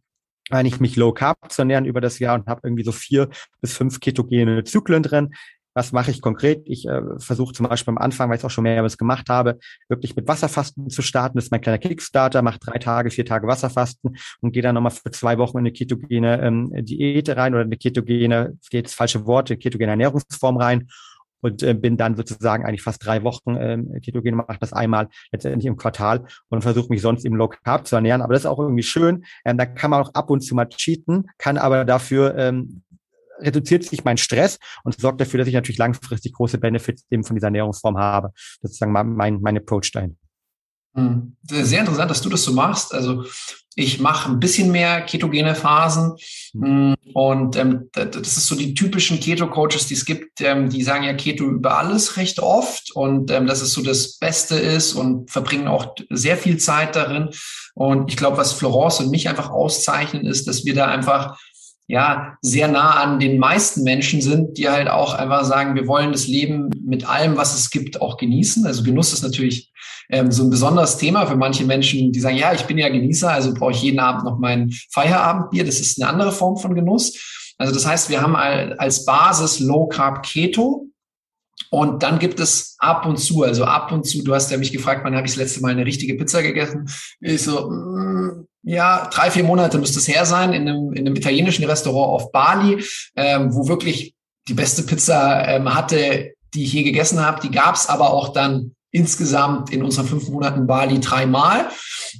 [0.51, 3.29] eigentlich mich low carb zu ernähren über das Jahr und habe irgendwie so vier
[3.61, 5.35] bis fünf ketogene Zyklen drin.
[5.75, 6.63] Was mache ich konkret?
[6.65, 9.59] Ich äh, versuche zum Beispiel am Anfang, weil ich auch schon mehrmals gemacht habe,
[9.89, 11.39] wirklich mit Wasserfasten zu starten.
[11.39, 14.91] Das ist mein kleiner Kickstarter, mache drei Tage, vier Tage Wasserfasten und gehe dann nochmal
[14.91, 19.27] für zwei Wochen in eine ketogene ähm, Diät rein oder eine ketogene, geht das falsche
[19.27, 20.89] Wort, ketogene Ernährungsform rein
[21.41, 25.67] und äh, bin dann sozusagen eigentlich fast drei Wochen ähm, ketogen, mache das einmal letztendlich
[25.67, 28.23] im Quartal und versuche mich sonst im Low Carb zu ernähren.
[28.23, 29.25] Aber das ist auch irgendwie schön.
[29.45, 32.83] Ähm, da kann man auch ab und zu mal cheaten, kann aber dafür ähm,
[33.41, 37.37] reduziert sich mein Stress und sorgt dafür, dass ich natürlich langfristig große Benefits eben von
[37.37, 38.31] dieser Ernährungsform habe.
[38.63, 40.17] Das ist sozusagen mein, mein Approach dahin.
[40.95, 41.37] Hm.
[41.43, 42.93] Sehr interessant, dass du das so machst.
[42.93, 43.25] Also
[43.77, 46.17] ich mache ein bisschen mehr ketogene Phasen
[46.53, 46.95] hm.
[47.15, 51.15] und ähm, das ist so die typischen Keto-Coaches, die es gibt, ähm, die sagen ja
[51.15, 55.69] Keto über alles recht oft und ähm, dass es so das Beste ist und verbringen
[55.69, 57.31] auch sehr viel Zeit darin.
[57.75, 61.39] Und ich glaube, was Florence und mich einfach auszeichnen, ist, dass wir da einfach
[61.91, 66.13] ja sehr nah an den meisten Menschen sind, die halt auch einfach sagen, wir wollen
[66.13, 68.65] das Leben mit allem, was es gibt, auch genießen.
[68.65, 69.73] Also Genuss ist natürlich
[70.09, 73.33] ähm, so ein besonderes Thema für manche Menschen, die sagen, ja, ich bin ja Genießer,
[73.33, 75.65] also brauche ich jeden Abend noch mein Feierabendbier.
[75.65, 77.55] Das ist eine andere Form von Genuss.
[77.59, 80.87] Also das heißt, wir haben als Basis Low Carb Keto.
[81.71, 84.73] Und dann gibt es ab und zu, also ab und zu, du hast ja mich
[84.73, 86.89] gefragt, wann habe ich das letzte Mal eine richtige Pizza gegessen?
[87.21, 91.17] Ich so, mm, ja, drei, vier Monate müsste es her sein, in einem, in einem
[91.17, 92.85] italienischen Restaurant auf Bali,
[93.17, 94.15] ähm, wo wirklich
[94.49, 97.41] die beste Pizza ähm, hatte, die ich je gegessen habe.
[97.41, 101.69] Die gab es aber auch dann insgesamt in unseren fünf Monaten Bali dreimal.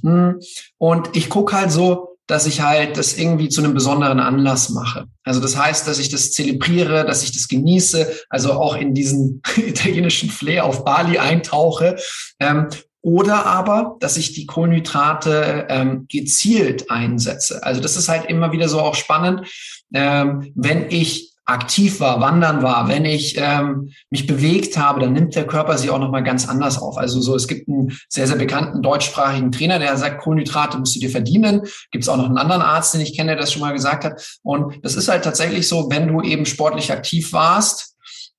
[0.01, 0.39] Hm,
[0.77, 5.05] und ich gucke halt so, dass ich halt das irgendwie zu einem besonderen Anlass mache.
[5.25, 9.41] Also das heißt, dass ich das zelebriere, dass ich das genieße, also auch in diesen
[9.57, 11.97] italienischen Flair auf Bali eintauche
[12.39, 12.69] ähm,
[13.01, 17.63] oder aber, dass ich die Kohlenhydrate ähm, gezielt einsetze.
[17.63, 19.45] Also das ist halt immer wieder so auch spannend,
[19.93, 25.35] ähm, wenn ich aktiv war, wandern war, wenn ich ähm, mich bewegt habe, dann nimmt
[25.35, 26.97] der Körper sie auch nochmal ganz anders auf.
[26.97, 30.99] Also so, es gibt einen sehr, sehr bekannten deutschsprachigen Trainer, der sagt, Kohlenhydrate musst du
[30.99, 31.61] dir verdienen.
[31.91, 34.03] Gibt es auch noch einen anderen Arzt, den ich kenne, der das schon mal gesagt
[34.03, 34.39] hat.
[34.43, 37.95] Und das ist halt tatsächlich so, wenn du eben sportlich aktiv warst,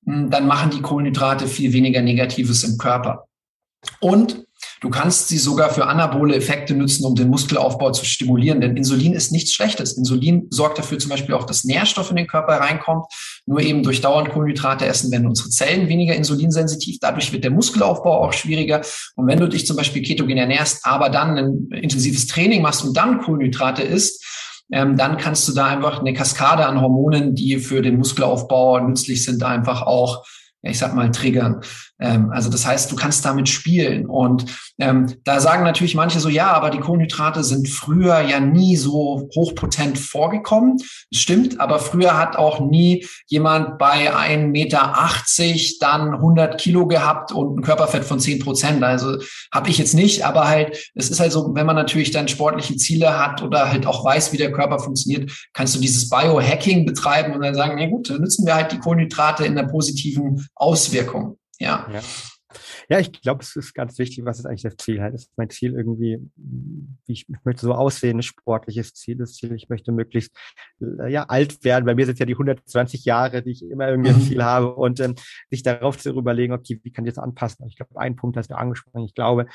[0.06, 3.26] hm, dann machen die Kohlenhydrate viel weniger Negatives im Körper.
[4.00, 4.46] Und
[4.82, 8.60] Du kannst sie sogar für anabole Effekte nutzen, um den Muskelaufbau zu stimulieren.
[8.60, 9.96] Denn Insulin ist nichts Schlechtes.
[9.96, 13.06] Insulin sorgt dafür zum Beispiel auch, dass Nährstoff in den Körper reinkommt.
[13.46, 16.98] Nur eben durch dauernd Kohlenhydrate essen werden unsere Zellen weniger insulinsensitiv.
[17.00, 18.82] Dadurch wird der Muskelaufbau auch schwieriger.
[19.14, 22.96] Und wenn du dich zum Beispiel ketogen ernährst, aber dann ein intensives Training machst und
[22.96, 24.24] dann Kohlenhydrate isst,
[24.72, 29.24] ähm, dann kannst du da einfach eine Kaskade an Hormonen, die für den Muskelaufbau nützlich
[29.24, 30.24] sind, einfach auch
[30.62, 31.60] ich sag mal, triggern.
[32.02, 34.06] Ähm, also das heißt, du kannst damit spielen.
[34.06, 34.44] Und
[34.78, 39.28] ähm, da sagen natürlich manche so, ja, aber die Kohlenhydrate sind früher ja nie so
[39.34, 40.78] hochpotent vorgekommen.
[41.10, 44.92] Das stimmt, aber früher hat auch nie jemand bei 1,80 Meter
[45.80, 48.82] dann 100 Kilo gehabt und ein Körperfett von 10 Prozent.
[48.82, 49.18] Also
[49.52, 52.76] habe ich jetzt nicht, aber halt, es ist halt so, wenn man natürlich dann sportliche
[52.76, 57.32] Ziele hat oder halt auch weiß, wie der Körper funktioniert, kannst du dieses Biohacking betreiben
[57.34, 61.38] und dann sagen, ja gut, dann nutzen wir halt die Kohlenhydrate in der positiven Auswirkung.
[61.62, 61.88] Ja.
[61.92, 62.00] ja.
[62.90, 65.14] Ja, ich glaube, es ist ganz wichtig, was ist eigentlich das Ziel halt.
[65.14, 69.54] Ist mein Ziel irgendwie, wie ich, ich möchte so aussehen, ein sportliches Ziel, das Ziel,
[69.54, 70.36] ich möchte möglichst
[70.80, 71.86] äh, ja alt werden.
[71.86, 74.22] Bei mir sind es ja die 120 Jahre, die ich immer irgendwie ein mhm.
[74.22, 75.14] Ziel habe und ähm,
[75.50, 77.66] sich darauf zu überlegen, okay, wie kann ich das anpassen?
[77.68, 79.04] Ich glaube, ein Punkt hast du angesprochen.
[79.04, 79.46] Ich glaube,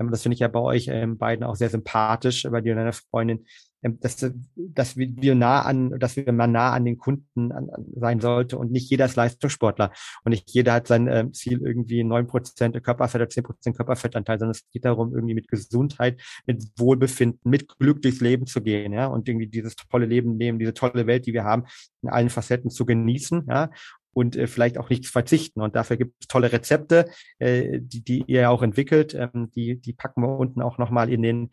[0.00, 2.78] ähm, das finde ich ja bei euch ähm, beiden auch sehr sympathisch, bei dir und
[2.78, 3.46] deiner Freundin,
[3.82, 8.20] dass, dass wir nah an, dass wir mal nah an den Kunden an, an sein
[8.20, 9.92] sollte und nicht jeder ist Leistungssportler
[10.24, 14.38] und nicht jeder hat sein ähm, Ziel irgendwie neun Prozent Körperfett oder zehn Prozent Körperfettanteil,
[14.38, 18.92] sondern es geht darum, irgendwie mit Gesundheit, mit Wohlbefinden, mit Glück durchs Leben zu gehen,
[18.92, 21.64] ja, und irgendwie dieses tolle Leben nehmen, diese tolle Welt, die wir haben,
[22.02, 23.70] in allen Facetten zu genießen, ja,
[24.12, 25.60] und äh, vielleicht auch nichts verzichten.
[25.60, 27.08] Und dafür gibt es tolle Rezepte,
[27.38, 29.14] äh, die, die ihr auch entwickelt.
[29.14, 31.50] Ähm, die, die packen wir unten auch nochmal in den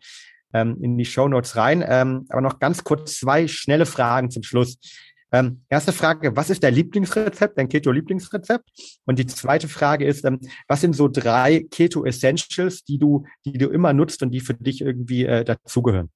[0.52, 1.84] ähm, in die Show Notes rein.
[1.86, 4.78] Ähm, aber noch ganz kurz zwei schnelle Fragen zum Schluss.
[5.30, 8.64] Ähm, erste Frage, was ist dein Lieblingsrezept, dein Keto-Lieblingsrezept?
[9.04, 13.68] Und die zweite Frage ist, ähm, was sind so drei Keto-Essentials, die du, die du
[13.68, 16.10] immer nutzt und die für dich irgendwie äh, dazugehören?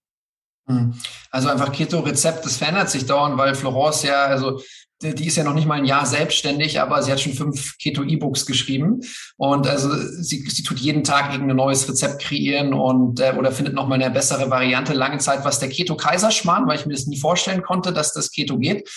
[0.66, 0.94] Hm.
[1.30, 4.62] Also einfach Keto-Rezept, das verändert sich dauernd, weil Florence ja, also
[5.02, 8.46] die ist ja noch nicht mal ein Jahr selbstständig, aber sie hat schon fünf Keto-E-Books
[8.46, 9.00] geschrieben.
[9.36, 9.90] Und also
[10.22, 13.96] sie, sie tut jeden Tag irgendein neues Rezept kreieren und äh, oder findet noch mal
[13.96, 14.94] eine bessere Variante.
[14.94, 18.30] Lange Zeit war es der Keto-Kaiserschmarrn, weil ich mir das nie vorstellen konnte, dass das
[18.30, 18.88] Keto geht.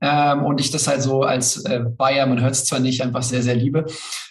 [0.00, 3.22] Ähm, und ich das halt so als äh, Bayer, man hört es zwar nicht, einfach
[3.22, 3.86] sehr, sehr liebe,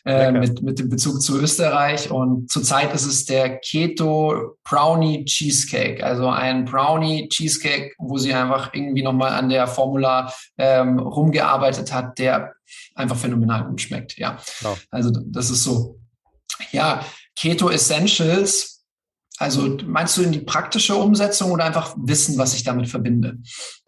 [0.05, 2.09] äh, mit, mit dem Bezug zu Österreich.
[2.09, 8.73] Und zurzeit ist es der Keto Brownie Cheesecake, also ein Brownie Cheesecake, wo sie einfach
[8.73, 12.53] irgendwie nochmal an der Formula ähm, rumgearbeitet hat, der
[12.95, 14.17] einfach phänomenal gut schmeckt.
[14.17, 14.79] Ja, wow.
[14.91, 15.99] also das ist so.
[16.71, 17.05] Ja,
[17.35, 18.76] Keto Essentials
[19.37, 23.37] also meinst du in die praktische Umsetzung oder einfach wissen, was ich damit verbinde?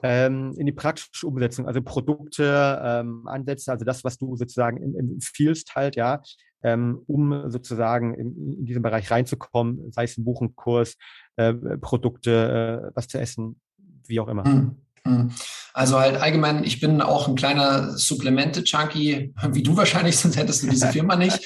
[0.03, 5.75] Ähm, in die praktische Umsetzung, also Produkte, ähm, Ansätze, also das, was du sozusagen empfiehlst
[5.75, 6.21] halt, ja,
[6.63, 10.97] ähm, um sozusagen in, in diesen Bereich reinzukommen, sei es ein Buchenkurs,
[11.37, 13.59] äh, Produkte, äh, was zu essen,
[14.05, 14.43] wie auch immer.
[14.43, 14.75] Hm.
[15.05, 15.31] Hm.
[15.73, 20.67] Also halt allgemein, ich bin auch ein kleiner Supplemente-Junkie, wie du wahrscheinlich, sonst hättest du
[20.67, 21.39] diese Firma nicht.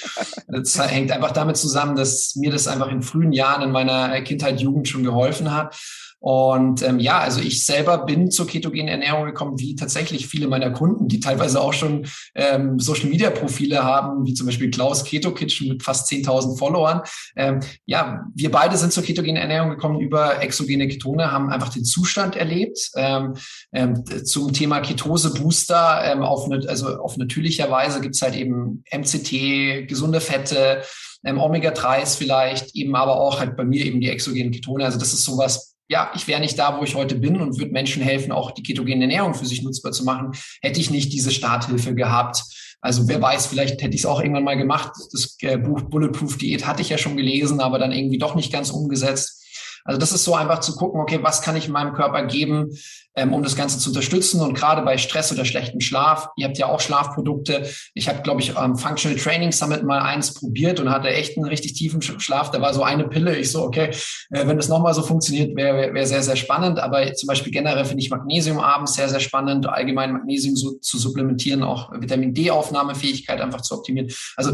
[0.48, 4.62] Das hängt einfach damit zusammen, dass mir das einfach in frühen Jahren in meiner Kindheit,
[4.62, 5.76] Jugend schon geholfen hat.
[6.24, 10.72] Und ähm, ja, also ich selber bin zur ketogenen Ernährung gekommen, wie tatsächlich viele meiner
[10.72, 15.34] Kunden, die teilweise auch schon ähm, Social Media Profile haben, wie zum Beispiel Klaus Keto
[15.34, 17.02] Kitchen mit fast 10.000 Followern.
[17.36, 21.84] Ähm, ja, wir beide sind zur ketogenen Ernährung gekommen über exogene Ketone, haben einfach den
[21.84, 22.80] Zustand erlebt.
[22.96, 23.34] Ähm,
[23.74, 29.90] ähm, zum Thema Ketose Booster ähm, auf, also auf natürlicher Weise gibt's halt eben MCT,
[29.90, 30.84] gesunde Fette,
[31.26, 34.86] ähm, Omega-3s vielleicht, eben aber auch halt bei mir eben die exogenen Ketone.
[34.86, 37.72] Also das ist sowas, ja, ich wäre nicht da, wo ich heute bin und würde
[37.72, 40.32] Menschen helfen, auch die ketogene Ernährung für sich nutzbar zu machen,
[40.62, 42.44] hätte ich nicht diese Starthilfe gehabt.
[42.82, 44.92] Also wer weiß, vielleicht hätte ich es auch irgendwann mal gemacht.
[45.12, 48.52] Das äh, Buch Bulletproof Diät hatte ich ja schon gelesen, aber dann irgendwie doch nicht
[48.52, 49.43] ganz umgesetzt.
[49.86, 52.70] Also das ist so einfach zu gucken, okay, was kann ich meinem Körper geben,
[53.16, 54.42] ähm, um das Ganze zu unterstützen.
[54.42, 57.68] Und gerade bei Stress oder schlechtem Schlaf, ihr habt ja auch Schlafprodukte.
[57.94, 61.48] Ich habe, glaube ich, am Functional Training Summit mal eins probiert und hatte echt einen
[61.48, 62.52] richtig tiefen Schlaf.
[62.52, 63.36] Da war so eine Pille.
[63.36, 63.92] Ich so, okay,
[64.32, 66.80] äh, wenn das nochmal so funktioniert, wäre wär, wär sehr, sehr spannend.
[66.80, 70.98] Aber zum Beispiel generell finde ich Magnesium abends sehr, sehr spannend, allgemein Magnesium so zu
[70.98, 74.12] supplementieren, auch Vitamin D-Aufnahmefähigkeit einfach zu optimieren.
[74.36, 74.54] Also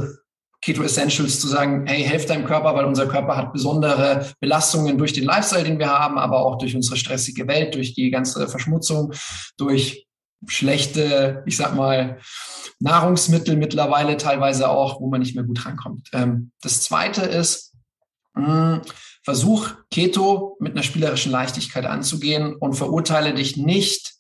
[0.62, 5.14] Keto Essentials zu sagen, hey, helft deinem Körper, weil unser Körper hat besondere Belastungen durch
[5.14, 9.14] den Lifestyle, den wir haben, aber auch durch unsere stressige Welt, durch die ganze Verschmutzung,
[9.58, 10.08] durch
[10.48, 12.20] schlechte, ich sag mal,
[12.80, 16.10] Nahrungsmittel mittlerweile teilweise auch, wo man nicht mehr gut rankommt.
[16.14, 17.74] Ähm, das zweite ist,
[18.36, 18.82] hm,
[19.24, 24.14] versuch Keto mit einer spielerischen Leichtigkeit anzugehen und verurteile dich nicht,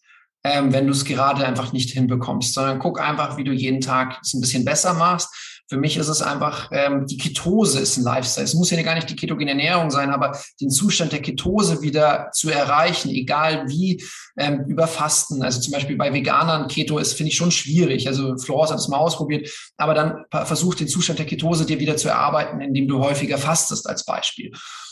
[0.43, 4.19] ähm, wenn du es gerade einfach nicht hinbekommst, sondern guck einfach, wie du jeden Tag
[4.21, 5.29] es ein bisschen besser machst
[5.69, 8.43] Für mich ist es einfach, ähm, die Ketose ist ein Lifestyle.
[8.43, 12.31] Es muss ja gar nicht die ketogene Ernährung sein, aber den Zustand der Ketose wieder
[12.33, 14.03] zu erreichen, egal wie,
[14.35, 15.43] ähm, über Fasten.
[15.43, 18.07] Also zum Beispiel bei Veganern, Keto ist, finde ich, schon schwierig.
[18.07, 19.47] Also Florence hat es mal ausprobiert,
[19.77, 23.87] aber dann versuch den Zustand der Ketose dir wieder zu erarbeiten, indem du häufiger fastest
[23.87, 24.51] als Beispiel.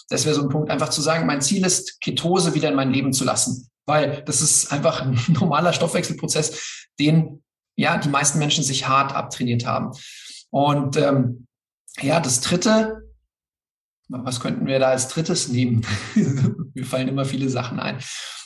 [0.10, 2.94] Das wäre so ein Punkt, einfach zu sagen, mein Ziel ist, Ketose wieder in mein
[2.94, 3.68] Leben zu lassen.
[3.88, 7.42] Weil das ist einfach ein normaler Stoffwechselprozess, den
[7.76, 9.92] ja die meisten Menschen sich hart abtrainiert haben.
[10.58, 11.46] Und ähm,
[12.02, 13.04] ja, das dritte,
[14.08, 15.86] was könnten wir da als drittes nehmen?
[16.74, 18.00] Mir fallen immer viele Sachen ein.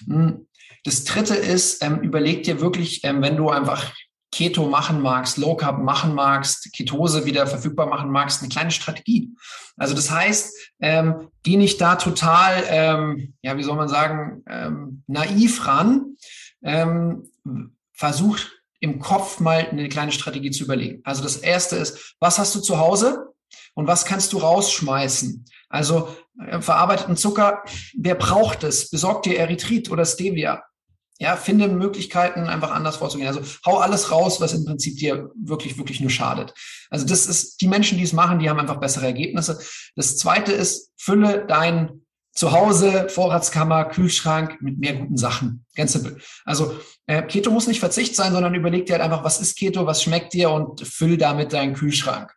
[0.07, 0.45] Hm,
[0.83, 3.93] das dritte ist, ähm, überleg dir wirklich, ähm, wenn du einfach
[4.29, 9.29] Keto machen magst, Low Carb machen magst, Ketose wieder verfügbar machen magst, eine kleine Strategie.
[9.77, 15.03] Also das heißt, ähm, geh nicht da total, ähm, ja, wie soll man sagen, ähm,
[15.07, 16.17] naiv ran.
[16.61, 17.29] Ähm,
[17.93, 18.37] versuch
[18.81, 21.01] im Kopf mal eine kleine Strategie zu überlegen.
[21.05, 23.27] Also das erste ist, was hast du zu Hause
[23.75, 25.45] und was kannst du rausschmeißen?
[25.69, 26.09] Also
[26.45, 27.63] äh, verarbeiteten Zucker,
[27.95, 28.89] wer braucht es?
[28.89, 30.63] Besorg dir Erythrit oder Stevia.
[31.19, 33.27] Ja, finde Möglichkeiten, einfach anders vorzugehen.
[33.27, 36.51] Also hau alles raus, was im Prinzip dir wirklich, wirklich nur schadet.
[36.89, 39.59] Also das ist, die Menschen, die es machen, die haben einfach bessere Ergebnisse.
[39.95, 41.45] Das zweite ist, fülle
[42.33, 45.65] dein Zuhause, Vorratskammer, Kühlschrank mit mehr guten Sachen.
[45.75, 46.17] Ganz simpel.
[46.45, 46.75] Also
[47.07, 50.03] äh, Keto muss nicht Verzicht sein, sondern überleg dir halt einfach, was ist Keto, was
[50.03, 52.33] schmeckt dir und füll damit deinen Kühlschrank.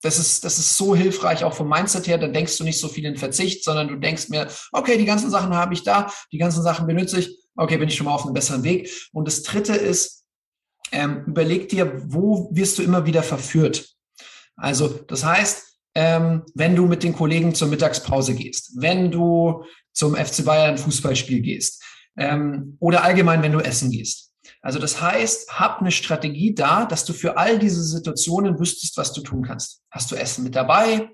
[0.00, 2.18] Das ist, das ist so hilfreich, auch vom Mindset her.
[2.18, 5.30] Dann denkst du nicht so viel in Verzicht, sondern du denkst mir, okay, die ganzen
[5.30, 8.24] Sachen habe ich da, die ganzen Sachen benutze ich okay, bin ich schon mal auf
[8.24, 8.90] einem besseren Weg.
[9.12, 10.24] Und das dritte ist,
[10.92, 13.94] ähm, überleg dir, wo wirst du immer wieder verführt?
[14.56, 20.14] Also, das heißt, ähm, wenn du mit den Kollegen zur Mittagspause gehst, wenn du zum
[20.14, 21.82] FC Bayern Fußballspiel gehst
[22.16, 24.28] ähm, oder allgemein, wenn du essen gehst.
[24.60, 29.12] Also das heißt, hab eine Strategie da, dass du für all diese Situationen wüsstest, was
[29.12, 29.82] du tun kannst.
[29.90, 31.10] Hast du Essen mit dabei?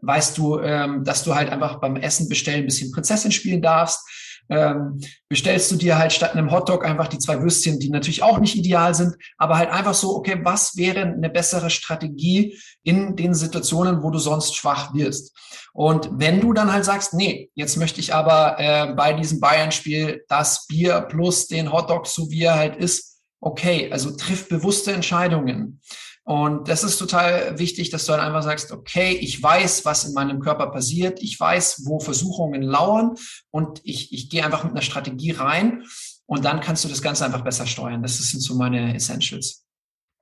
[0.00, 4.00] Weißt du, ähm, dass du halt einfach beim Essen bestellen ein bisschen Prinzessin spielen darfst?
[4.48, 8.38] Ähm, bestellst du dir halt statt einem Hotdog einfach die zwei Würstchen, die natürlich auch
[8.38, 13.34] nicht ideal sind, aber halt einfach so, okay, was wäre eine bessere Strategie in den
[13.34, 15.36] Situationen, wo du sonst schwach wirst?
[15.72, 20.24] Und wenn du dann halt sagst, nee, jetzt möchte ich aber äh, bei diesem Bayern-Spiel
[20.28, 25.80] das Bier plus den Hotdog, so wie er halt ist, okay, also triff bewusste Entscheidungen.
[26.28, 30.12] Und das ist total wichtig, dass du dann einfach sagst, okay, ich weiß, was in
[30.12, 33.14] meinem Körper passiert, ich weiß, wo Versuchungen lauern
[33.50, 35.84] und ich, ich gehe einfach mit einer Strategie rein
[36.26, 38.02] und dann kannst du das Ganze einfach besser steuern.
[38.02, 39.64] Das sind so meine Essentials.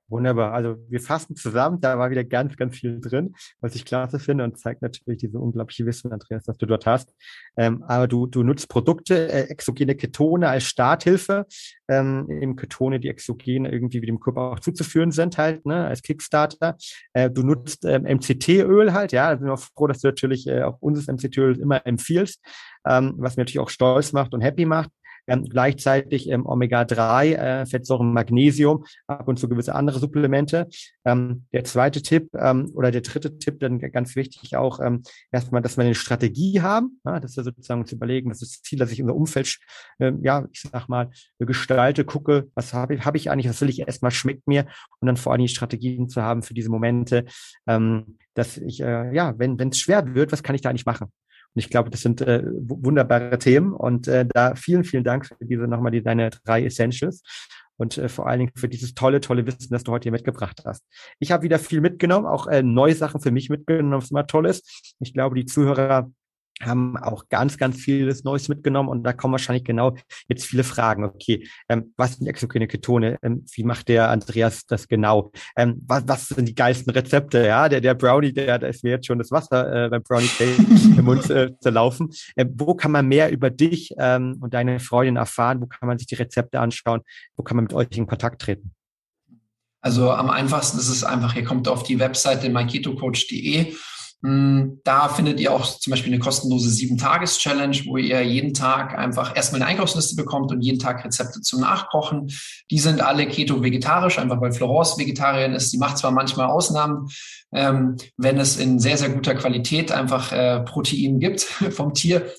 [0.09, 0.53] Wunderbar.
[0.53, 4.45] Also wir fassen zusammen, da war wieder ganz, ganz viel drin, was ich klasse finde
[4.45, 7.13] und zeigt natürlich diese unglaubliche Wissen, Andreas, dass du dort hast.
[7.57, 11.45] Ähm, aber du, du nutzt Produkte, äh, exogene Ketone als Starthilfe,
[11.89, 16.01] ähm, eben Ketone, die exogen irgendwie wie dem Körper auch zuzuführen sind halt, ne, als
[16.01, 16.77] Kickstarter.
[17.11, 20.63] Äh, du nutzt ähm, MCT-Öl halt, ja, da sind wir froh, dass du natürlich äh,
[20.63, 22.41] auch unseres MCT-Öl immer empfiehlst,
[22.87, 24.89] ähm, was mir natürlich auch stolz macht und happy macht.
[25.27, 30.67] Ähm, gleichzeitig ähm, Omega-3, äh, Fettsäuren, Magnesium, ab und zu gewisse andere Supplemente.
[31.05, 35.61] Ähm, der zweite Tipp ähm, oder der dritte Tipp, dann ganz wichtig auch ähm, erstmal,
[35.61, 38.79] dass wir eine Strategie haben, ja, dass wir sozusagen uns überlegen, das ist das Ziel,
[38.79, 39.57] dass ich unser Umfeld,
[39.99, 41.09] ähm, ja, ich sag mal,
[41.39, 44.65] gestalte, gucke, was habe ich, habe ich eigentlich, was will ich erstmal, schmeckt mir
[44.99, 47.25] und dann vor allem Strategien zu haben für diese Momente,
[47.67, 51.11] ähm, dass ich, äh, ja, wenn es schwer wird, was kann ich da eigentlich machen?
[51.57, 53.73] Und ich glaube, das sind äh, wunderbare Themen.
[53.73, 57.23] Und äh, da vielen, vielen Dank für diese nochmal die, deine drei Essentials
[57.77, 60.61] und äh, vor allen Dingen für dieses tolle, tolle Wissen, das du heute hier mitgebracht
[60.65, 60.85] hast.
[61.17, 64.45] Ich habe wieder viel mitgenommen, auch äh, neue Sachen für mich mitgenommen, was immer toll
[64.45, 64.93] ist.
[64.99, 66.11] Ich glaube, die Zuhörer
[66.61, 69.95] haben auch ganz, ganz vieles Neues mitgenommen und da kommen wahrscheinlich genau
[70.27, 71.03] jetzt viele Fragen.
[71.03, 73.17] Okay, ähm, was sind exogene Ketone?
[73.21, 75.31] Ähm, wie macht der Andreas das genau?
[75.55, 77.45] Ähm, was, was sind die geilsten Rezepte?
[77.45, 80.27] Ja, der, der Brownie, der, da ist mir jetzt schon das Wasser äh, beim Brownie
[80.27, 80.57] Cake
[80.97, 82.09] im Mund äh, zu laufen.
[82.35, 85.61] Ähm, wo kann man mehr über dich ähm, und deine Freundin erfahren?
[85.61, 87.01] Wo kann man sich die Rezepte anschauen?
[87.35, 88.73] Wo kann man mit euch in Kontakt treten?
[89.81, 93.73] Also am einfachsten ist es einfach, ihr kommt auf die Webseite myketocoach.de
[94.21, 99.61] da findet ihr auch zum Beispiel eine kostenlose Sieben-Tages-Challenge, wo ihr jeden Tag einfach erstmal
[99.61, 102.31] eine Einkaufsliste bekommt und jeden Tag Rezepte zum Nachkochen.
[102.71, 105.71] Die sind alle keto-vegetarisch, einfach weil Florence Vegetarierin ist.
[105.71, 107.09] Die macht zwar manchmal Ausnahmen,
[107.53, 112.33] ähm, wenn es in sehr, sehr guter Qualität einfach äh, Protein gibt vom Tier.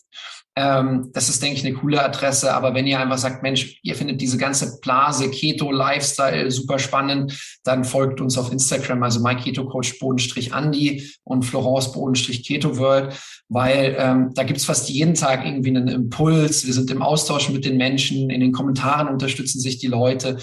[0.58, 2.52] Ähm, das ist, denke ich, eine coole Adresse.
[2.52, 7.32] Aber wenn ihr einfach sagt, Mensch, ihr findet diese ganze Blase, Keto, Lifestyle super spannend,
[7.62, 13.14] dann folgt uns auf Instagram, also MyKetoCoach Bodenstrich Andi und Florence Bodenstrich Keto World,
[13.48, 16.66] weil ähm, da gibt's fast jeden Tag irgendwie einen Impuls.
[16.66, 20.38] Wir sind im Austausch mit den Menschen, in den Kommentaren unterstützen sich die Leute.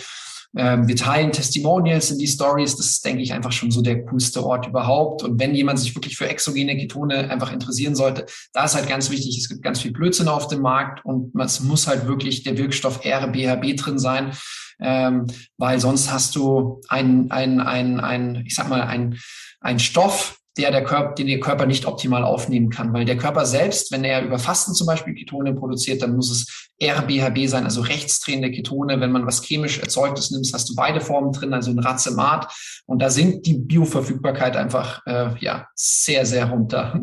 [0.57, 2.75] Ähm, wir teilen Testimonials in die Stories.
[2.75, 5.23] Das ist, denke ich, einfach schon so der coolste Ort überhaupt.
[5.23, 9.09] Und wenn jemand sich wirklich für exogene Ketone einfach interessieren sollte, da ist halt ganz
[9.09, 12.57] wichtig, es gibt ganz viel Blödsinn auf dem Markt und es muss halt wirklich der
[12.57, 14.31] Wirkstoff RBHB drin sein.
[14.79, 15.27] Ähm,
[15.57, 19.17] weil sonst hast du ein, ein, ein, ein, ich sag mal, ein,
[19.61, 22.93] ein Stoff, der der Körper, den der Körper nicht optimal aufnehmen kann.
[22.93, 26.69] Weil der Körper selbst, wenn er über Fasten zum Beispiel Ketone produziert, dann muss es
[26.81, 28.99] RBHB sein, also rechtsdrehende Ketone.
[28.99, 32.53] Wenn man was chemisch Erzeugtes nimmst, hast du beide Formen drin, also ein Racemat.
[32.85, 37.01] Und da sinkt die Bioverfügbarkeit einfach äh, ja sehr, sehr runter.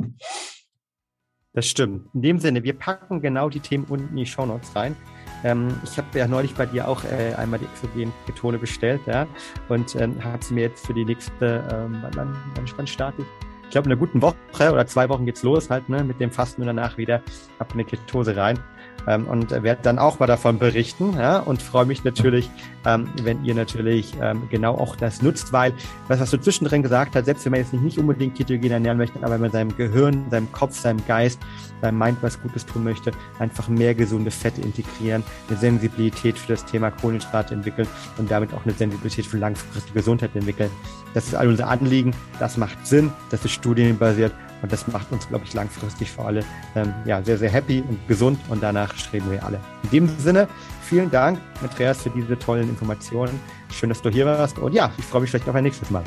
[1.53, 2.07] Das stimmt.
[2.15, 4.97] In dem Sinne, wir packen genau die Themen unten in die Show Notes rein.
[5.45, 9.27] Ähm, ich habe ja neulich bei dir auch äh, einmal die exogenen Ketone bestellt, ja,
[9.69, 13.29] und ähm, habe sie mir jetzt für die nächste, ähm, wann, wann, wann starte ich?
[13.65, 16.31] Ich glaube, in einer guten Woche oder zwei Wochen geht's los halt, ne, mit dem
[16.31, 17.23] Fasten und danach wieder
[17.59, 18.59] ab eine Ketose rein
[19.07, 22.51] ähm, und werde dann auch mal davon berichten ja, und freue mich natürlich,
[22.87, 25.73] ähm, wenn ihr natürlich ähm, genau auch das nutzt, weil
[26.09, 28.99] was, was du zwischendrin gesagt hast, selbst wenn man jetzt nicht, nicht unbedingt ketogen ernähren
[28.99, 31.41] möchte, aber wenn man seinem Gehirn, seinem Kopf, seinem Geist,
[31.81, 36.65] seinem Mind was Gutes tun möchte, einfach mehr gesunde Fette integrieren, eine Sensibilität für das
[36.65, 37.89] Thema Kohlenhydrate entwickeln
[38.19, 40.71] und damit auch eine Sensibilität für langfristige Gesundheit entwickeln.
[41.15, 44.33] Das ist all unser Anliegen, das macht Sinn, das ist studienbasiert
[44.63, 46.45] und das macht uns, glaube ich, langfristig für alle
[46.75, 49.61] ähm, ja, sehr, sehr happy und gesund und danach streben wir alle.
[49.85, 50.49] In dem Sinne,
[50.83, 53.39] vielen Dank, Andreas, für diese tollen Informationen.
[53.71, 56.05] Schön, dass du hier warst und ja, ich freue mich vielleicht auf ein nächstes Mal.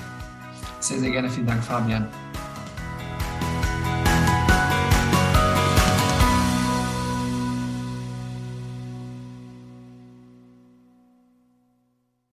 [0.80, 1.30] Sehr, sehr gerne.
[1.30, 2.08] Vielen Dank, Fabian.